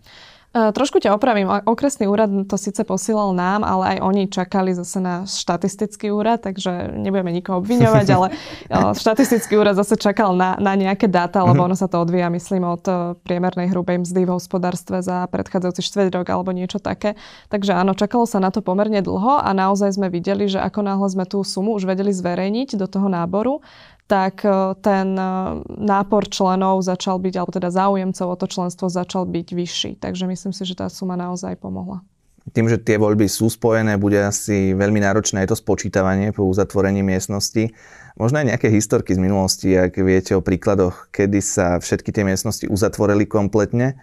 E, 0.57 0.73
trošku 0.73 1.05
ťa 1.05 1.13
opravím. 1.13 1.53
Okresný 1.69 2.09
úrad 2.09 2.33
to 2.49 2.57
síce 2.57 2.81
posílal 2.81 3.37
nám, 3.37 3.61
ale 3.61 3.97
aj 3.97 3.99
oni 4.01 4.23
čakali 4.33 4.73
zase 4.73 5.05
na 5.05 5.29
štatistický 5.29 6.09
úrad, 6.09 6.41
takže 6.41 6.97
nebudeme 6.97 7.29
nikoho 7.29 7.61
obviňovať, 7.61 8.07
ale 8.17 8.33
e, 8.33 8.75
štatistický 8.97 9.61
úrad 9.61 9.77
zase 9.77 10.01
čakal 10.01 10.33
na, 10.33 10.57
na 10.57 10.73
nejaké 10.73 11.13
dáta, 11.13 11.45
lebo 11.45 11.61
mhm. 11.61 11.67
ono 11.69 11.77
sa 11.77 11.93
to 11.93 12.01
odvíja, 12.01 12.33
myslím, 12.33 12.65
od 12.65 12.85
e, 12.89 12.93
priemernej 13.21 13.69
hrubej 13.69 14.09
mzdy 14.09 14.25
v 14.25 14.33
hospodárstve 14.33 15.05
za 15.05 15.29
predchádzajúci 15.29 15.85
štvrť 15.85 16.25
rok 16.25 16.27
alebo 16.33 16.57
niečo 16.57 16.81
také. 16.81 17.21
Takže 17.53 17.77
áno, 17.77 17.93
čakalo 17.93 18.25
sa 18.25 18.41
na 18.41 18.49
to 18.49 18.65
pomerne 18.65 19.05
dlho 19.05 19.45
a 19.45 19.53
naozaj 19.53 19.93
sme 19.93 20.09
videli, 20.09 20.49
že 20.49 20.57
ako 20.57 20.81
náhle 20.81 21.09
sme 21.13 21.29
tú 21.29 21.45
sumu 21.45 21.77
už 21.77 21.85
vedeli 21.85 22.17
zverejniť 22.17 22.81
do 22.81 22.89
toho 22.89 23.13
náboru, 23.13 23.61
tak 24.07 24.47
e, 24.47 24.75
ten 24.81 25.19
e, 25.19 25.31
nápor 25.67 26.31
členov 26.31 26.83
začal 26.87 27.19
byť, 27.19 27.35
alebo 27.37 27.53
teda 27.53 27.69
záujemcov 27.75 28.27
o 28.27 28.37
to 28.39 28.47
členstvo 28.47 28.87
začal 28.87 29.27
byť 29.27 29.49
vyšší. 29.53 29.93
Takže 29.99 30.31
myslím 30.31 30.55
si, 30.55 30.63
že 30.63 30.79
tá 30.79 30.87
suma 30.87 31.19
naozaj 31.19 31.59
pomohla. 31.59 32.07
Tým, 32.55 32.71
že 32.71 32.79
tie 32.79 32.95
voľby 32.95 33.27
sú 33.27 33.51
spojené, 33.51 33.99
bude 33.99 34.23
asi 34.23 34.71
veľmi 34.71 35.03
náročné 35.03 35.43
aj 35.43 35.51
to 35.51 35.57
spočítavanie 35.59 36.31
po 36.31 36.47
uzatvorení 36.47 37.03
miestnosti. 37.03 37.75
Možno 38.15 38.39
aj 38.39 38.55
nejaké 38.55 38.71
historky 38.71 39.19
z 39.19 39.21
minulosti, 39.21 39.75
ak 39.75 39.99
viete 39.99 40.39
o 40.39 40.41
príkladoch, 40.41 41.11
kedy 41.11 41.43
sa 41.43 41.83
všetky 41.83 42.15
tie 42.15 42.23
miestnosti 42.23 42.71
uzatvorili 42.71 43.27
kompletne 43.27 43.99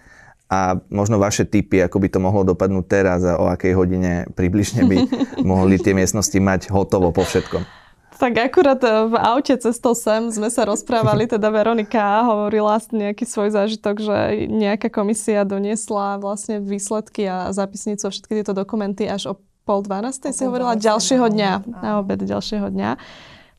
a 0.52 0.76
možno 0.92 1.24
vaše 1.24 1.48
typy, 1.48 1.80
ako 1.88 2.04
by 2.04 2.08
to 2.12 2.20
mohlo 2.20 2.44
dopadnúť 2.44 2.86
teraz 2.86 3.24
a 3.24 3.40
o 3.40 3.48
akej 3.48 3.80
hodine 3.80 4.28
približne 4.36 4.92
by 4.92 4.98
mohli 5.48 5.80
tie 5.80 5.96
miestnosti 5.96 6.36
mať 6.36 6.68
hotovo 6.68 7.16
po 7.16 7.24
všetkom. 7.24 7.83
Tak 8.24 8.40
akurát 8.40 8.80
e, 8.80 9.12
v 9.12 9.20
aute 9.20 9.52
cestou 9.60 9.92
sem 9.92 10.32
sme 10.32 10.48
sa 10.48 10.64
rozprávali, 10.64 11.28
teda 11.28 11.52
Veronika 11.52 12.24
hovorila 12.24 12.80
nejaký 12.80 13.28
svoj 13.28 13.52
zážitok, 13.52 14.00
že 14.00 14.48
nejaká 14.48 14.88
komisia 14.88 15.44
doniesla 15.44 16.24
vlastne 16.24 16.64
výsledky 16.64 17.28
a 17.28 17.52
zápisnicu 17.52 18.08
a 18.08 18.14
všetky 18.16 18.40
tieto 18.40 18.56
dokumenty 18.56 19.12
až 19.12 19.36
o 19.36 19.44
pol 19.68 19.84
dvanástej 19.84 20.32
si 20.32 20.48
hovorila 20.48 20.80
ďalšieho 20.80 21.28
dňa, 21.36 21.52
na 21.84 22.00
obed 22.00 22.24
ďalšieho 22.24 22.72
dňa. 22.72 22.96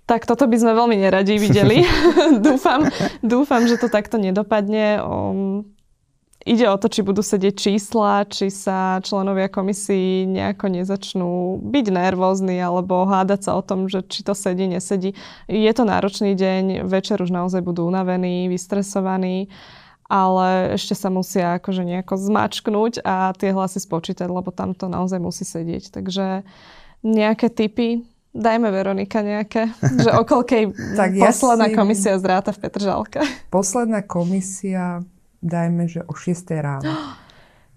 Tak 0.08 0.24
toto 0.24 0.48
by 0.48 0.56
sme 0.56 0.72
veľmi 0.72 0.96
neradi 0.96 1.36
videli. 1.36 1.84
dúfam, 2.48 2.88
dúfam, 3.20 3.68
že 3.68 3.76
to 3.76 3.92
takto 3.92 4.16
nedopadne. 4.16 4.96
Um, 5.04 5.73
Ide 6.44 6.68
o 6.68 6.76
to, 6.76 6.92
či 6.92 7.00
budú 7.00 7.24
sedieť 7.24 7.56
čísla, 7.56 8.28
či 8.28 8.52
sa 8.52 9.00
členovia 9.00 9.48
komisii 9.48 10.28
nejako 10.28 10.76
nezačnú 10.76 11.56
byť 11.64 11.86
nervózni 11.88 12.60
alebo 12.60 13.08
hádať 13.08 13.48
sa 13.48 13.56
o 13.56 13.64
tom, 13.64 13.88
že 13.88 14.04
či 14.04 14.20
to 14.20 14.36
sedí, 14.36 14.68
nesedí. 14.68 15.16
Je 15.48 15.72
to 15.72 15.88
náročný 15.88 16.36
deň, 16.36 16.84
večer 16.84 17.24
už 17.24 17.32
naozaj 17.32 17.64
budú 17.64 17.88
unavení, 17.88 18.52
vystresovaní, 18.52 19.48
ale 20.04 20.76
ešte 20.76 20.92
sa 20.92 21.08
musia 21.08 21.56
akože 21.56 21.80
nejako 21.80 22.20
zmačknúť 22.20 23.00
a 23.00 23.32
tie 23.32 23.56
hlasy 23.56 23.80
spočítať, 23.80 24.28
lebo 24.28 24.52
tam 24.52 24.76
to 24.76 24.92
naozaj 24.92 25.16
musí 25.16 25.48
sedieť. 25.48 25.96
Takže 25.96 26.44
nejaké 27.00 27.48
typy, 27.48 28.04
Dajme 28.34 28.66
Veronika 28.74 29.22
nejaké, 29.22 29.70
že 30.02 30.10
okolkej 30.10 30.74
tak 30.98 31.14
posledná 31.14 31.70
ja 31.70 31.72
si... 31.72 31.78
komisia 31.78 32.14
zráta 32.18 32.50
v 32.50 32.66
Petržalke. 32.66 33.22
Posledná 33.46 34.02
komisia 34.02 35.06
dajme, 35.44 35.84
že 35.84 36.00
o 36.08 36.16
6 36.16 36.48
ráno. 36.58 36.88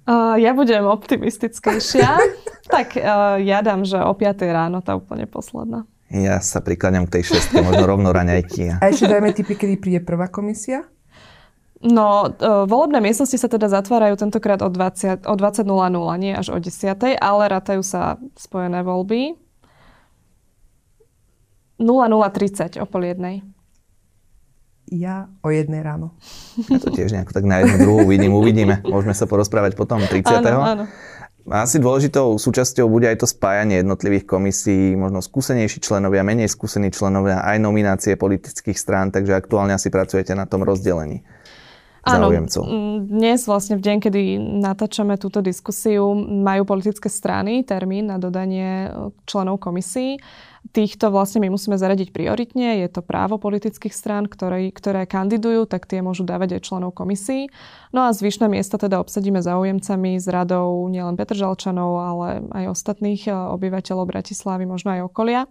Uh, 0.08 0.40
ja 0.40 0.56
budem 0.56 0.88
optimistickejšia. 0.88 2.16
tak 2.72 2.96
uh, 2.96 3.36
ja 3.44 3.60
dám, 3.60 3.84
že 3.84 4.00
o 4.00 4.16
5 4.16 4.40
ráno 4.48 4.80
tá 4.80 4.96
úplne 4.96 5.28
posledná. 5.28 5.84
Ja 6.08 6.40
sa 6.40 6.64
prikladám 6.64 7.12
k 7.12 7.20
tej 7.20 7.36
šestke, 7.36 7.60
možno 7.60 7.84
rovno 7.84 8.16
raňajky. 8.16 8.80
A 8.80 8.88
ešte 8.88 9.12
dajme 9.12 9.36
typy, 9.36 9.60
kedy 9.60 9.76
príde 9.76 10.00
prvá 10.00 10.32
komisia? 10.32 10.88
No, 11.84 12.32
uh, 12.32 12.64
volebné 12.64 13.04
miestnosti 13.04 13.36
sa 13.36 13.52
teda 13.52 13.68
zatvárajú 13.68 14.16
tentokrát 14.16 14.64
o 14.64 14.72
20.00, 14.72 15.28
o 15.28 15.36
20 15.36 15.68
nie 16.24 16.32
až 16.32 16.56
o 16.56 16.58
10.00, 16.64 17.20
ale 17.20 17.44
rátajú 17.52 17.84
sa 17.84 18.16
spojené 18.40 18.88
voľby. 18.88 19.36
00.30 21.84 22.80
o 22.80 22.88
pol 22.88 23.12
jednej 23.12 23.44
ja 24.88 25.28
o 25.44 25.52
jednej 25.52 25.84
ráno. 25.84 26.16
Ja 26.72 26.80
to 26.80 26.92
tiež 26.92 27.12
nejako 27.12 27.36
tak 27.36 27.46
na 27.46 27.64
jednu 27.64 27.76
druhú 27.84 28.02
vidím, 28.08 28.34
uvidíme. 28.36 28.80
Môžeme 28.88 29.12
sa 29.12 29.28
porozprávať 29.28 29.76
potom 29.76 30.00
30. 30.00 30.44
Áno, 30.48 30.62
áno. 30.64 30.84
Asi 31.48 31.80
dôležitou 31.80 32.36
súčasťou 32.36 32.92
bude 32.92 33.08
aj 33.08 33.24
to 33.24 33.28
spájanie 33.28 33.80
jednotlivých 33.80 34.28
komisí, 34.28 35.00
možno 35.00 35.24
skúsenejší 35.24 35.80
členovia, 35.80 36.20
menej 36.20 36.52
skúsení 36.52 36.92
členovia, 36.92 37.40
aj 37.40 37.64
nominácie 37.64 38.20
politických 38.20 38.76
strán, 38.76 39.16
takže 39.16 39.32
aktuálne 39.32 39.72
asi 39.72 39.88
pracujete 39.88 40.36
na 40.36 40.44
tom 40.44 40.68
rozdelení. 40.68 41.24
Áno, 42.08 42.32
dnes 43.04 43.44
vlastne 43.44 43.76
v 43.76 43.84
deň, 43.84 43.98
kedy 44.00 44.22
natáčame 44.64 45.20
túto 45.20 45.44
diskusiu, 45.44 46.16
majú 46.16 46.64
politické 46.64 47.12
strany 47.12 47.68
termín 47.68 48.08
na 48.08 48.16
dodanie 48.16 48.88
členov 49.28 49.60
komisí 49.60 50.16
týchto 50.72 51.10
vlastne 51.10 51.44
my 51.44 51.50
musíme 51.52 51.80
zaradiť 51.80 52.12
prioritne. 52.12 52.82
Je 52.84 52.90
to 52.92 53.06
právo 53.06 53.40
politických 53.40 53.94
strán, 53.96 54.28
ktoré, 54.28 54.70
ktoré 54.72 55.08
kandidujú, 55.08 55.66
tak 55.66 55.88
tie 55.88 56.04
môžu 56.04 56.28
dávať 56.28 56.60
aj 56.60 56.62
členov 56.68 56.92
komisí. 56.94 57.50
No 57.96 58.08
a 58.08 58.14
zvyšné 58.16 58.52
miesta 58.52 58.76
teda 58.76 59.00
obsadíme 59.00 59.40
záujemcami 59.40 60.20
z 60.20 60.28
radou 60.28 60.86
nielen 60.92 61.16
Petržalčanov, 61.16 61.92
ale 61.98 62.28
aj 62.52 62.66
ostatných 62.72 63.28
eh, 63.28 63.34
obyvateľov 63.34 64.06
Bratislavy, 64.08 64.64
možno 64.68 64.96
aj 64.96 65.02
okolia. 65.08 65.42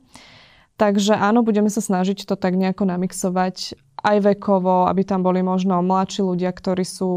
Takže 0.77 1.17
áno, 1.17 1.41
budeme 1.41 1.73
sa 1.73 1.81
snažiť 1.81 2.29
to 2.29 2.37
tak 2.37 2.53
nejako 2.53 2.85
namixovať 2.85 3.81
aj 4.07 4.17
vekovo, 4.37 4.87
aby 4.87 5.03
tam 5.03 5.25
boli 5.25 5.41
možno 5.41 5.81
mladší 5.81 6.23
ľudia, 6.23 6.53
ktorí 6.53 6.85
sú 6.85 7.09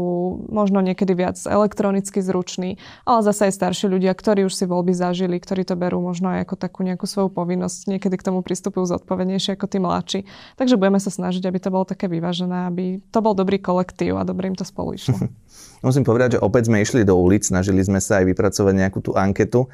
možno 0.48 0.80
niekedy 0.80 1.12
viac 1.12 1.36
elektronicky 1.44 2.24
zruční, 2.24 2.80
ale 3.04 3.20
zase 3.22 3.46
aj 3.46 3.60
starší 3.60 3.86
ľudia, 3.92 4.16
ktorí 4.16 4.48
už 4.48 4.56
si 4.56 4.64
voľby 4.64 4.96
zažili, 4.96 5.36
ktorí 5.36 5.68
to 5.68 5.76
berú 5.76 6.00
možno 6.02 6.34
aj 6.34 6.48
ako 6.48 6.54
takú 6.56 6.80
nejakú 6.82 7.04
svoju 7.04 7.30
povinnosť, 7.30 7.94
niekedy 7.94 8.16
k 8.16 8.26
tomu 8.26 8.40
pristupujú 8.40 8.90
zodpovednejšie 8.96 9.54
ako 9.54 9.66
tí 9.70 9.78
mladší. 9.78 10.20
Takže 10.56 10.80
budeme 10.80 10.98
sa 10.98 11.12
snažiť, 11.12 11.44
aby 11.46 11.58
to 11.60 11.70
bolo 11.70 11.84
také 11.86 12.08
vyvážené, 12.10 12.66
aby 12.66 12.98
to 13.12 13.18
bol 13.20 13.36
dobrý 13.36 13.60
kolektív 13.60 14.18
a 14.18 14.26
dobre 14.26 14.50
im 14.50 14.56
to 14.56 14.66
spolu 14.66 14.96
išlo. 14.96 15.14
Musím 15.86 16.02
povedať, 16.02 16.36
že 16.36 16.42
opäť 16.42 16.72
sme 16.72 16.82
išli 16.82 17.06
do 17.06 17.14
ulic, 17.14 17.44
snažili 17.44 17.84
sme 17.84 18.00
sa 18.00 18.24
aj 18.24 18.34
vypracovať 18.34 18.74
nejakú 18.74 18.98
tú 19.04 19.12
anketu 19.14 19.68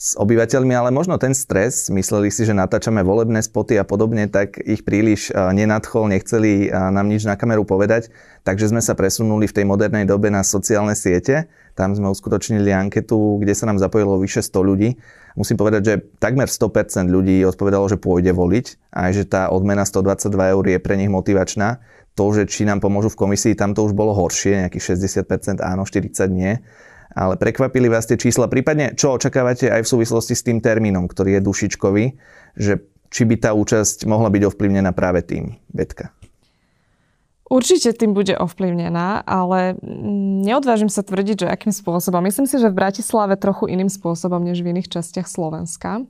s 0.00 0.16
obyvateľmi, 0.16 0.72
ale 0.72 0.88
možno 0.88 1.20
ten 1.20 1.36
stres, 1.36 1.92
mysleli 1.92 2.32
si, 2.32 2.48
že 2.48 2.56
natáčame 2.56 3.04
volebné 3.04 3.44
spoty 3.44 3.76
a 3.76 3.84
podobne, 3.84 4.32
tak 4.32 4.56
ich 4.56 4.80
príliš 4.80 5.28
nenadchol, 5.36 6.08
nechceli 6.08 6.72
nám 6.72 7.04
nič 7.04 7.28
na 7.28 7.36
kameru 7.36 7.68
povedať, 7.68 8.08
takže 8.40 8.72
sme 8.72 8.80
sa 8.80 8.96
presunuli 8.96 9.44
v 9.44 9.60
tej 9.60 9.68
modernej 9.68 10.08
dobe 10.08 10.32
na 10.32 10.40
sociálne 10.40 10.96
siete. 10.96 11.52
Tam 11.76 11.92
sme 11.92 12.08
uskutočnili 12.08 12.72
anketu, 12.72 13.44
kde 13.44 13.52
sa 13.52 13.68
nám 13.68 13.76
zapojilo 13.76 14.16
vyše 14.16 14.40
100 14.40 14.56
ľudí. 14.72 14.96
Musím 15.36 15.60
povedať, 15.60 15.82
že 15.84 15.94
takmer 16.16 16.48
100% 16.48 17.04
ľudí 17.04 17.44
odpovedalo, 17.44 17.84
že 17.84 18.00
pôjde 18.00 18.32
voliť 18.32 18.96
a 18.96 19.12
že 19.12 19.28
tá 19.28 19.52
odmena 19.52 19.84
122 19.84 20.32
eur 20.32 20.64
je 20.64 20.78
pre 20.80 20.96
nich 20.96 21.12
motivačná. 21.12 21.76
To, 22.16 22.32
že 22.32 22.48
či 22.48 22.64
nám 22.64 22.80
pomôžu 22.80 23.12
v 23.12 23.20
komisii, 23.28 23.52
tam 23.52 23.76
to 23.76 23.84
už 23.84 23.92
bolo 23.92 24.16
horšie, 24.16 24.64
nejakých 24.64 24.96
60% 24.96 25.60
áno, 25.60 25.84
40 25.84 26.08
nie 26.32 26.56
ale 27.14 27.34
prekvapili 27.36 27.90
vás 27.90 28.06
tie 28.06 28.14
čísla. 28.14 28.46
Prípadne, 28.46 28.94
čo 28.94 29.18
očakávate 29.18 29.70
aj 29.70 29.82
v 29.82 29.90
súvislosti 29.92 30.34
s 30.38 30.46
tým 30.46 30.62
termínom, 30.62 31.10
ktorý 31.10 31.38
je 31.38 31.46
dušičkový, 31.46 32.04
že 32.54 32.86
či 33.10 33.22
by 33.26 33.36
tá 33.42 33.50
účasť 33.54 34.06
mohla 34.06 34.30
byť 34.30 34.42
ovplyvnená 34.46 34.94
práve 34.94 35.26
tým, 35.26 35.58
Betka? 35.74 36.14
Určite 37.50 37.90
tým 37.98 38.14
bude 38.14 38.38
ovplyvnená, 38.38 39.26
ale 39.26 39.74
neodvážim 40.46 40.86
sa 40.86 41.02
tvrdiť, 41.02 41.42
že 41.42 41.50
akým 41.50 41.74
spôsobom. 41.74 42.22
Myslím 42.22 42.46
si, 42.46 42.62
že 42.62 42.70
v 42.70 42.78
Bratislave 42.78 43.34
trochu 43.34 43.66
iným 43.66 43.90
spôsobom, 43.90 44.38
než 44.38 44.62
v 44.62 44.70
iných 44.70 44.86
častiach 44.86 45.26
Slovenska. 45.26 46.06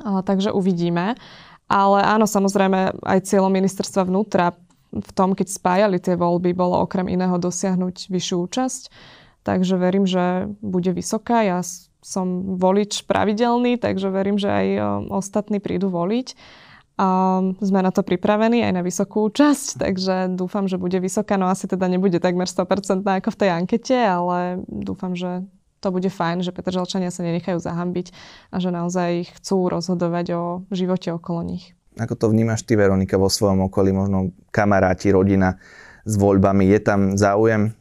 Takže 0.00 0.56
uvidíme. 0.56 1.20
Ale 1.68 2.00
áno, 2.00 2.24
samozrejme, 2.24 2.96
aj 2.96 3.28
cieľom 3.28 3.52
ministerstva 3.52 4.08
vnútra 4.08 4.56
v 4.88 5.10
tom, 5.12 5.36
keď 5.36 5.52
spájali 5.52 6.00
tie 6.00 6.16
voľby, 6.16 6.56
bolo 6.56 6.80
okrem 6.80 7.12
iného 7.12 7.36
dosiahnuť 7.36 8.08
vyššiu 8.08 8.36
účasť 8.48 8.82
takže 9.44 9.76
verím, 9.76 10.08
že 10.08 10.48
bude 10.64 10.90
vysoká. 10.90 11.44
Ja 11.44 11.60
som 12.04 12.56
volič 12.58 13.04
pravidelný, 13.04 13.78
takže 13.78 14.10
verím, 14.10 14.40
že 14.40 14.48
aj 14.48 14.66
ostatní 15.12 15.60
prídu 15.60 15.92
voliť. 15.92 16.34
A 16.94 17.42
sme 17.58 17.82
na 17.82 17.90
to 17.90 18.06
pripravení 18.06 18.62
aj 18.62 18.72
na 18.78 18.82
vysokú 18.86 19.26
účasť, 19.26 19.82
takže 19.82 20.14
dúfam, 20.38 20.70
že 20.70 20.78
bude 20.78 20.94
vysoká. 21.02 21.34
No 21.34 21.50
asi 21.50 21.66
teda 21.66 21.90
nebude 21.90 22.22
takmer 22.22 22.46
100% 22.46 23.02
ako 23.02 23.30
v 23.34 23.40
tej 23.40 23.50
ankete, 23.50 23.96
ale 23.98 24.62
dúfam, 24.70 25.18
že 25.18 25.42
to 25.82 25.90
bude 25.90 26.06
fajn, 26.06 26.46
že 26.46 26.54
Petržalčania 26.54 27.10
sa 27.10 27.26
nenechajú 27.26 27.58
zahambiť 27.60 28.14
a 28.54 28.56
že 28.62 28.70
naozaj 28.70 29.36
chcú 29.36 29.68
rozhodovať 29.68 30.26
o 30.32 30.42
živote 30.70 31.10
okolo 31.12 31.44
nich. 31.44 31.74
Ako 31.98 32.14
to 32.14 32.30
vnímaš 32.30 32.62
ty, 32.62 32.78
Veronika, 32.78 33.18
vo 33.18 33.28
svojom 33.28 33.66
okolí, 33.66 33.90
možno 33.90 34.30
kamaráti, 34.54 35.10
rodina 35.10 35.58
s 36.06 36.14
voľbami? 36.14 36.66
Je 36.72 36.80
tam 36.80 37.00
záujem 37.18 37.74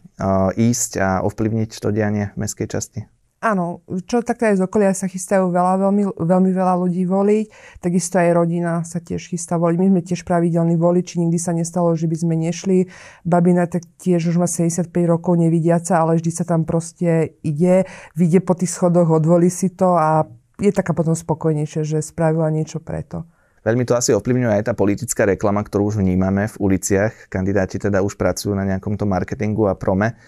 ísť 0.58 0.92
a 1.02 1.10
ovplyvniť 1.26 1.70
to 1.80 1.90
dianie 1.90 2.34
v 2.34 2.38
mestskej 2.46 2.68
časti? 2.70 3.02
Áno, 3.44 3.84
čo 4.08 4.24
takto 4.24 4.48
aj 4.48 4.56
z 4.56 4.64
okolia 4.64 4.96
sa 4.96 5.12
chystajú 5.12 5.52
veľa, 5.52 5.76
veľmi, 5.76 6.16
veľmi 6.16 6.52
veľa 6.56 6.80
ľudí 6.80 7.04
voliť, 7.04 7.46
takisto 7.84 8.16
aj 8.16 8.40
rodina 8.40 8.88
sa 8.88 9.04
tiež 9.04 9.20
chystá 9.20 9.60
voliť. 9.60 9.78
My 9.84 9.88
sme 9.92 10.00
tiež 10.00 10.24
pravidelní 10.24 10.80
voliči, 10.80 11.20
nikdy 11.20 11.36
sa 11.36 11.52
nestalo, 11.52 11.92
že 11.92 12.08
by 12.08 12.16
sme 12.24 12.40
nešli. 12.40 12.88
Babina 13.28 13.68
tak 13.68 13.84
tiež 14.00 14.32
už 14.32 14.40
má 14.40 14.48
75 14.48 14.88
rokov 15.12 15.36
nevidiaca, 15.36 16.00
ale 16.00 16.24
vždy 16.24 16.32
sa 16.32 16.48
tam 16.48 16.64
proste 16.64 17.36
ide, 17.44 17.84
vyjde 18.16 18.40
po 18.48 18.56
tých 18.56 18.72
schodoch, 18.72 19.12
odvolí 19.12 19.52
si 19.52 19.68
to 19.76 19.92
a 20.00 20.24
je 20.64 20.72
taká 20.72 20.96
potom 20.96 21.12
spokojnejšia, 21.12 21.84
že 21.84 22.00
spravila 22.00 22.48
niečo 22.48 22.80
preto. 22.80 23.28
Veľmi 23.64 23.88
to 23.88 23.96
asi 23.96 24.12
ovplyvňuje 24.12 24.60
aj 24.60 24.64
tá 24.68 24.74
politická 24.76 25.24
reklama, 25.24 25.64
ktorú 25.64 25.96
už 25.96 26.04
vnímame 26.04 26.52
v 26.52 26.60
uliciach. 26.60 27.32
Kandidáti 27.32 27.80
teda 27.80 28.04
už 28.04 28.20
pracujú 28.20 28.52
na 28.52 28.68
nejakom 28.68 29.00
tom 29.00 29.16
marketingu 29.16 29.72
a 29.72 29.80
prome. 29.80 30.20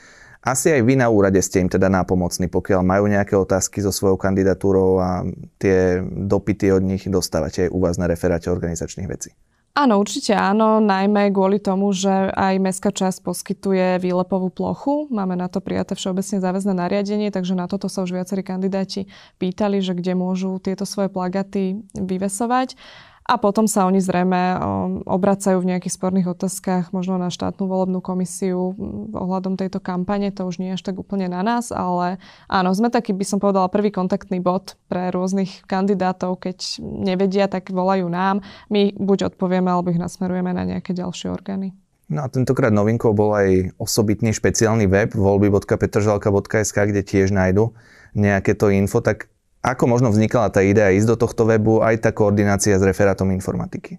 Asi 0.46 0.72
aj 0.72 0.82
vy 0.86 0.96
na 0.96 1.10
úrade 1.10 1.42
ste 1.42 1.60
im 1.60 1.68
teda 1.68 1.90
nápomocní, 1.90 2.48
pokiaľ 2.54 2.86
majú 2.86 3.10
nejaké 3.10 3.34
otázky 3.34 3.82
so 3.82 3.90
svojou 3.90 4.16
kandidatúrou 4.16 5.02
a 5.02 5.26
tie 5.58 6.00
dopity 6.06 6.70
od 6.70 6.86
nich 6.86 7.04
dostávate 7.10 7.68
aj 7.68 7.74
u 7.74 7.82
vás 7.82 7.98
na 7.98 8.06
referáte 8.06 8.48
organizačných 8.48 9.10
vecí. 9.10 9.34
Áno, 9.76 10.00
určite 10.00 10.32
áno, 10.32 10.80
najmä 10.80 11.36
kvôli 11.36 11.60
tomu, 11.60 11.92
že 11.92 12.32
aj 12.32 12.64
mestská 12.64 12.96
časť 12.96 13.20
poskytuje 13.28 14.00
výlepovú 14.00 14.48
plochu. 14.48 15.12
Máme 15.12 15.36
na 15.36 15.52
to 15.52 15.60
prijaté 15.60 16.00
všeobecne 16.00 16.40
záväzné 16.40 16.72
nariadenie, 16.72 17.28
takže 17.28 17.60
na 17.60 17.68
toto 17.68 17.92
sa 17.92 18.00
už 18.08 18.16
viacerí 18.16 18.40
kandidáti 18.40 19.12
pýtali, 19.36 19.84
že 19.84 19.92
kde 19.92 20.16
môžu 20.16 20.64
tieto 20.64 20.88
svoje 20.88 21.12
plagaty 21.12 21.84
vyvesovať. 21.92 22.80
A 23.26 23.42
potom 23.42 23.66
sa 23.66 23.90
oni 23.90 23.98
zrejme 23.98 24.62
obracajú 25.10 25.58
v 25.58 25.74
nejakých 25.74 25.98
sporných 25.98 26.30
otázkach 26.30 26.94
možno 26.94 27.18
na 27.18 27.34
štátnu 27.34 27.66
volebnú 27.66 27.98
komisiu 27.98 28.78
ohľadom 29.18 29.58
tejto 29.58 29.82
kampane. 29.82 30.30
To 30.38 30.46
už 30.46 30.62
nie 30.62 30.70
je 30.70 30.78
až 30.78 30.86
tak 30.86 31.02
úplne 31.02 31.26
na 31.26 31.42
nás, 31.42 31.74
ale 31.74 32.22
áno, 32.46 32.70
sme 32.78 32.94
taký, 32.94 33.18
by 33.18 33.26
som 33.26 33.42
povedala, 33.42 33.66
prvý 33.74 33.90
kontaktný 33.90 34.38
bod 34.38 34.78
pre 34.86 35.10
rôznych 35.10 35.66
kandidátov. 35.66 36.38
Keď 36.38 36.78
nevedia, 36.86 37.50
tak 37.50 37.74
volajú 37.74 38.06
nám. 38.06 38.46
My 38.70 38.94
buď 38.94 39.34
odpovieme, 39.34 39.74
alebo 39.74 39.90
ich 39.90 39.98
nasmerujeme 39.98 40.54
na 40.54 40.62
nejaké 40.62 40.94
ďalšie 40.94 41.34
orgány. 41.34 41.74
No 42.06 42.22
a 42.22 42.30
tentokrát 42.30 42.70
novinkou 42.70 43.18
bol 43.18 43.34
aj 43.34 43.74
osobitný 43.82 44.38
špeciálny 44.38 44.86
web 44.86 45.18
voľby.petržalka.sk, 45.18 46.78
kde 46.78 47.02
tiež 47.02 47.34
nájdu 47.34 47.74
nejaké 48.14 48.54
to 48.54 48.70
info. 48.70 49.02
Tak 49.02 49.34
ako 49.66 49.90
možno 49.90 50.14
vznikala 50.14 50.54
tá 50.54 50.62
idea 50.62 50.94
ísť 50.94 51.10
do 51.10 51.16
tohto 51.18 51.50
webu, 51.50 51.82
aj 51.82 52.06
tá 52.06 52.10
koordinácia 52.14 52.78
s 52.78 52.84
referátom 52.86 53.34
informatiky? 53.34 53.98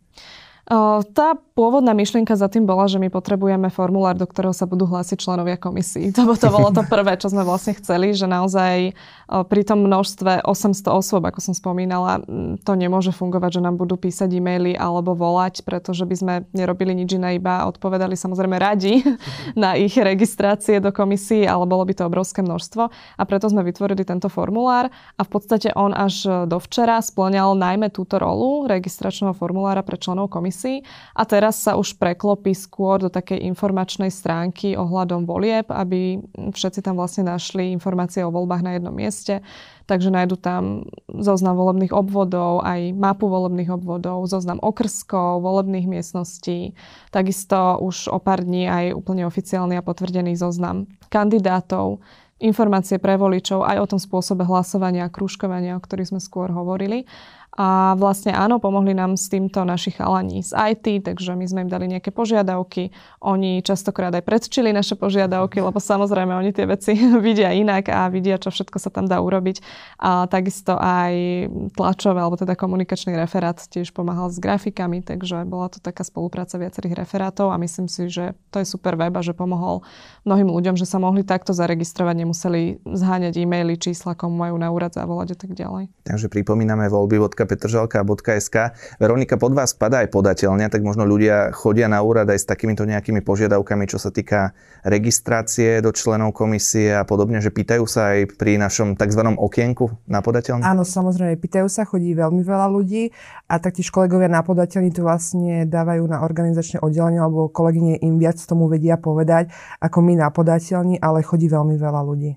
Tá 1.15 1.39
pôvodná 1.55 1.95
myšlienka 1.95 2.35
za 2.35 2.51
tým 2.51 2.67
bola, 2.67 2.91
že 2.91 2.99
my 2.99 3.07
potrebujeme 3.07 3.71
formulár, 3.71 4.19
do 4.19 4.27
ktorého 4.27 4.51
sa 4.51 4.67
budú 4.67 4.83
hlásiť 4.91 5.15
členovia 5.15 5.55
komisí. 5.55 6.11
To, 6.11 6.27
to 6.35 6.51
bolo 6.51 6.75
to 6.75 6.83
prvé, 6.83 7.15
čo 7.15 7.31
sme 7.31 7.47
vlastne 7.47 7.79
chceli, 7.79 8.11
že 8.19 8.27
naozaj 8.27 8.91
pri 9.31 9.63
tom 9.63 9.87
množstve 9.87 10.43
800 10.43 10.91
osôb, 10.91 11.23
ako 11.23 11.39
som 11.39 11.55
spomínala, 11.55 12.19
to 12.67 12.73
nemôže 12.75 13.15
fungovať, 13.15 13.63
že 13.63 13.65
nám 13.65 13.79
budú 13.79 13.95
písať 13.95 14.27
e-maily 14.27 14.75
alebo 14.75 15.15
volať, 15.15 15.63
pretože 15.63 16.03
by 16.03 16.17
sme 16.19 16.35
nerobili 16.51 16.99
nič 16.99 17.15
iné, 17.15 17.39
iba 17.39 17.63
odpovedali 17.71 18.19
samozrejme 18.19 18.59
radi 18.59 19.07
na 19.55 19.79
ich 19.79 19.95
registrácie 19.95 20.83
do 20.83 20.91
komisí, 20.91 21.47
ale 21.47 21.63
bolo 21.63 21.87
by 21.87 21.95
to 21.95 22.11
obrovské 22.11 22.43
množstvo. 22.43 22.91
A 22.91 23.23
preto 23.23 23.47
sme 23.47 23.63
vytvorili 23.63 24.03
tento 24.03 24.27
formulár 24.27 24.91
a 25.15 25.23
v 25.23 25.31
podstate 25.31 25.71
on 25.79 25.95
až 25.95 26.27
dovčera 26.51 26.99
splňal 26.99 27.55
najmä 27.55 27.95
túto 27.95 28.19
rolu 28.19 28.67
registračného 28.67 29.31
formulára 29.31 29.87
pre 29.87 29.95
členov 29.95 30.27
komisí 30.27 30.56
komisii 30.57 30.81
a 31.13 31.23
teraz 31.29 31.61
sa 31.61 31.77
už 31.77 32.01
preklopí 32.01 32.57
skôr 32.57 32.97
do 32.97 33.13
takej 33.13 33.45
informačnej 33.53 34.09
stránky 34.09 34.73
ohľadom 34.73 35.29
volieb, 35.29 35.69
aby 35.69 36.17
všetci 36.33 36.81
tam 36.81 36.97
vlastne 36.97 37.29
našli 37.29 37.77
informácie 37.77 38.25
o 38.25 38.33
voľbách 38.33 38.65
na 38.65 38.81
jednom 38.81 38.95
mieste. 38.97 39.45
Takže 39.87 40.11
nájdu 40.11 40.35
tam 40.41 40.89
zoznam 41.07 41.55
volebných 41.55 41.95
obvodov, 41.95 42.65
aj 42.67 42.91
mapu 42.97 43.31
volebných 43.31 43.71
obvodov, 43.71 44.27
zoznam 44.27 44.59
okrskov, 44.59 45.45
volebných 45.45 45.87
miestností. 45.87 46.75
Takisto 47.15 47.79
už 47.79 48.11
o 48.11 48.19
pár 48.19 48.43
dní 48.43 48.67
aj 48.67 48.99
úplne 48.99 49.29
oficiálny 49.29 49.79
a 49.79 49.87
potvrdený 49.87 50.35
zoznam 50.35 50.91
kandidátov, 51.07 52.03
informácie 52.43 53.01
pre 53.01 53.17
voličov 53.17 53.65
aj 53.65 53.77
o 53.81 53.87
tom 53.97 54.01
spôsobe 54.03 54.45
hlasovania 54.45 55.09
a 55.09 55.13
kružkovania, 55.13 55.79
o 55.79 55.81
ktorých 55.81 56.13
sme 56.13 56.21
skôr 56.21 56.53
hovorili. 56.53 57.09
A 57.57 57.97
vlastne 57.97 58.37
áno, 58.37 58.61
pomohli 58.61 58.93
nám 58.93 59.17
s 59.17 59.33
týmto 59.33 59.65
naši 59.65 59.89
chalani 59.97 60.45
z 60.45 60.53
IT, 60.53 61.09
takže 61.09 61.33
my 61.33 61.45
sme 61.49 61.61
im 61.65 61.71
dali 61.73 61.89
nejaké 61.89 62.13
požiadavky. 62.13 62.93
Oni 63.25 63.65
častokrát 63.65 64.13
aj 64.13 64.29
predčili 64.29 64.77
naše 64.77 64.93
požiadavky, 64.93 65.65
lebo 65.65 65.81
samozrejme 65.81 66.37
oni 66.37 66.53
tie 66.53 66.69
veci 66.69 66.93
vidia 67.27 67.57
inak 67.57 67.89
a 67.89 68.13
vidia, 68.13 68.37
čo 68.37 68.53
všetko 68.53 68.77
sa 68.77 68.93
tam 68.93 69.09
dá 69.09 69.25
urobiť. 69.25 69.65
A 70.05 70.29
takisto 70.29 70.77
aj 70.77 71.49
tlačové, 71.73 72.21
alebo 72.21 72.37
teda 72.37 72.53
komunikačný 72.53 73.17
referát 73.17 73.57
tiež 73.57 73.97
pomáhal 73.97 74.29
s 74.29 74.37
grafikami, 74.37 75.01
takže 75.01 75.49
bola 75.49 75.73
to 75.73 75.81
taká 75.81 76.05
spolupráca 76.05 76.61
viacerých 76.61 77.09
referátov 77.09 77.49
a 77.49 77.57
myslím 77.57 77.89
si, 77.89 78.13
že 78.13 78.37
to 78.53 78.61
je 78.61 78.69
super 78.69 79.01
web 79.01 79.17
a 79.17 79.25
že 79.25 79.33
pomohol 79.33 79.81
mnohým 80.29 80.53
ľuďom, 80.53 80.77
že 80.77 80.85
sa 80.85 81.01
mohli 81.01 81.25
takto 81.25 81.57
zaregistrovať, 81.57 82.15
nemuseli 82.21 82.85
zháňať 82.85 83.41
e-maily, 83.41 83.81
čísla, 83.81 84.13
komu 84.13 84.37
majú 84.37 84.61
na 84.61 84.69
úrad 84.69 84.93
zavolať 84.93 85.33
a 85.33 85.39
tak 85.41 85.57
ďalej. 85.57 85.89
Takže 86.05 86.29
pripomíname 86.29 86.85
voľby 86.93 87.17
petržalka.sk. 87.47 88.57
Veronika, 89.01 89.41
pod 89.41 89.55
vás 89.55 89.73
spadá 89.73 90.03
aj 90.05 90.11
podateľňa, 90.13 90.71
tak 90.71 90.83
možno 90.83 91.07
ľudia 91.07 91.55
chodia 91.55 91.87
na 91.87 92.03
úrad 92.03 92.27
aj 92.27 92.43
s 92.43 92.47
takýmito 92.47 92.83
nejakými 92.85 93.23
požiadavkami, 93.23 93.87
čo 93.87 93.97
sa 93.97 94.11
týka 94.11 94.53
registrácie 94.87 95.83
do 95.83 95.91
členov 95.91 96.35
komisie 96.35 96.95
a 96.95 97.07
podobne, 97.07 97.43
že 97.43 97.51
pýtajú 97.51 97.85
sa 97.87 98.15
aj 98.15 98.39
pri 98.39 98.59
našom 98.59 98.95
tzv. 98.95 99.23
okienku 99.35 99.91
na 100.07 100.23
podateľni? 100.23 100.63
Áno, 100.63 100.87
samozrejme, 100.87 101.35
pýtajú 101.39 101.67
sa, 101.67 101.87
chodí 101.87 102.15
veľmi 102.15 102.43
veľa 102.43 102.67
ľudí 102.71 103.11
a 103.47 103.59
taktiež 103.59 103.91
kolegovia 103.91 104.31
na 104.31 104.43
podateľni 104.43 104.91
to 104.91 105.07
vlastne 105.07 105.65
dávajú 105.67 106.07
na 106.07 106.23
organizačné 106.23 106.83
oddelenie, 106.83 107.23
alebo 107.23 107.51
kolegyne 107.51 107.99
im 108.03 108.19
viac 108.19 108.39
tomu 108.43 108.67
vedia 108.67 108.99
povedať, 108.99 109.51
ako 109.79 110.03
my 110.03 110.19
na 110.19 110.29
podateľni, 110.31 110.99
ale 110.99 111.23
chodí 111.23 111.47
veľmi 111.47 111.79
veľa 111.79 112.03
ľudí. 112.03 112.33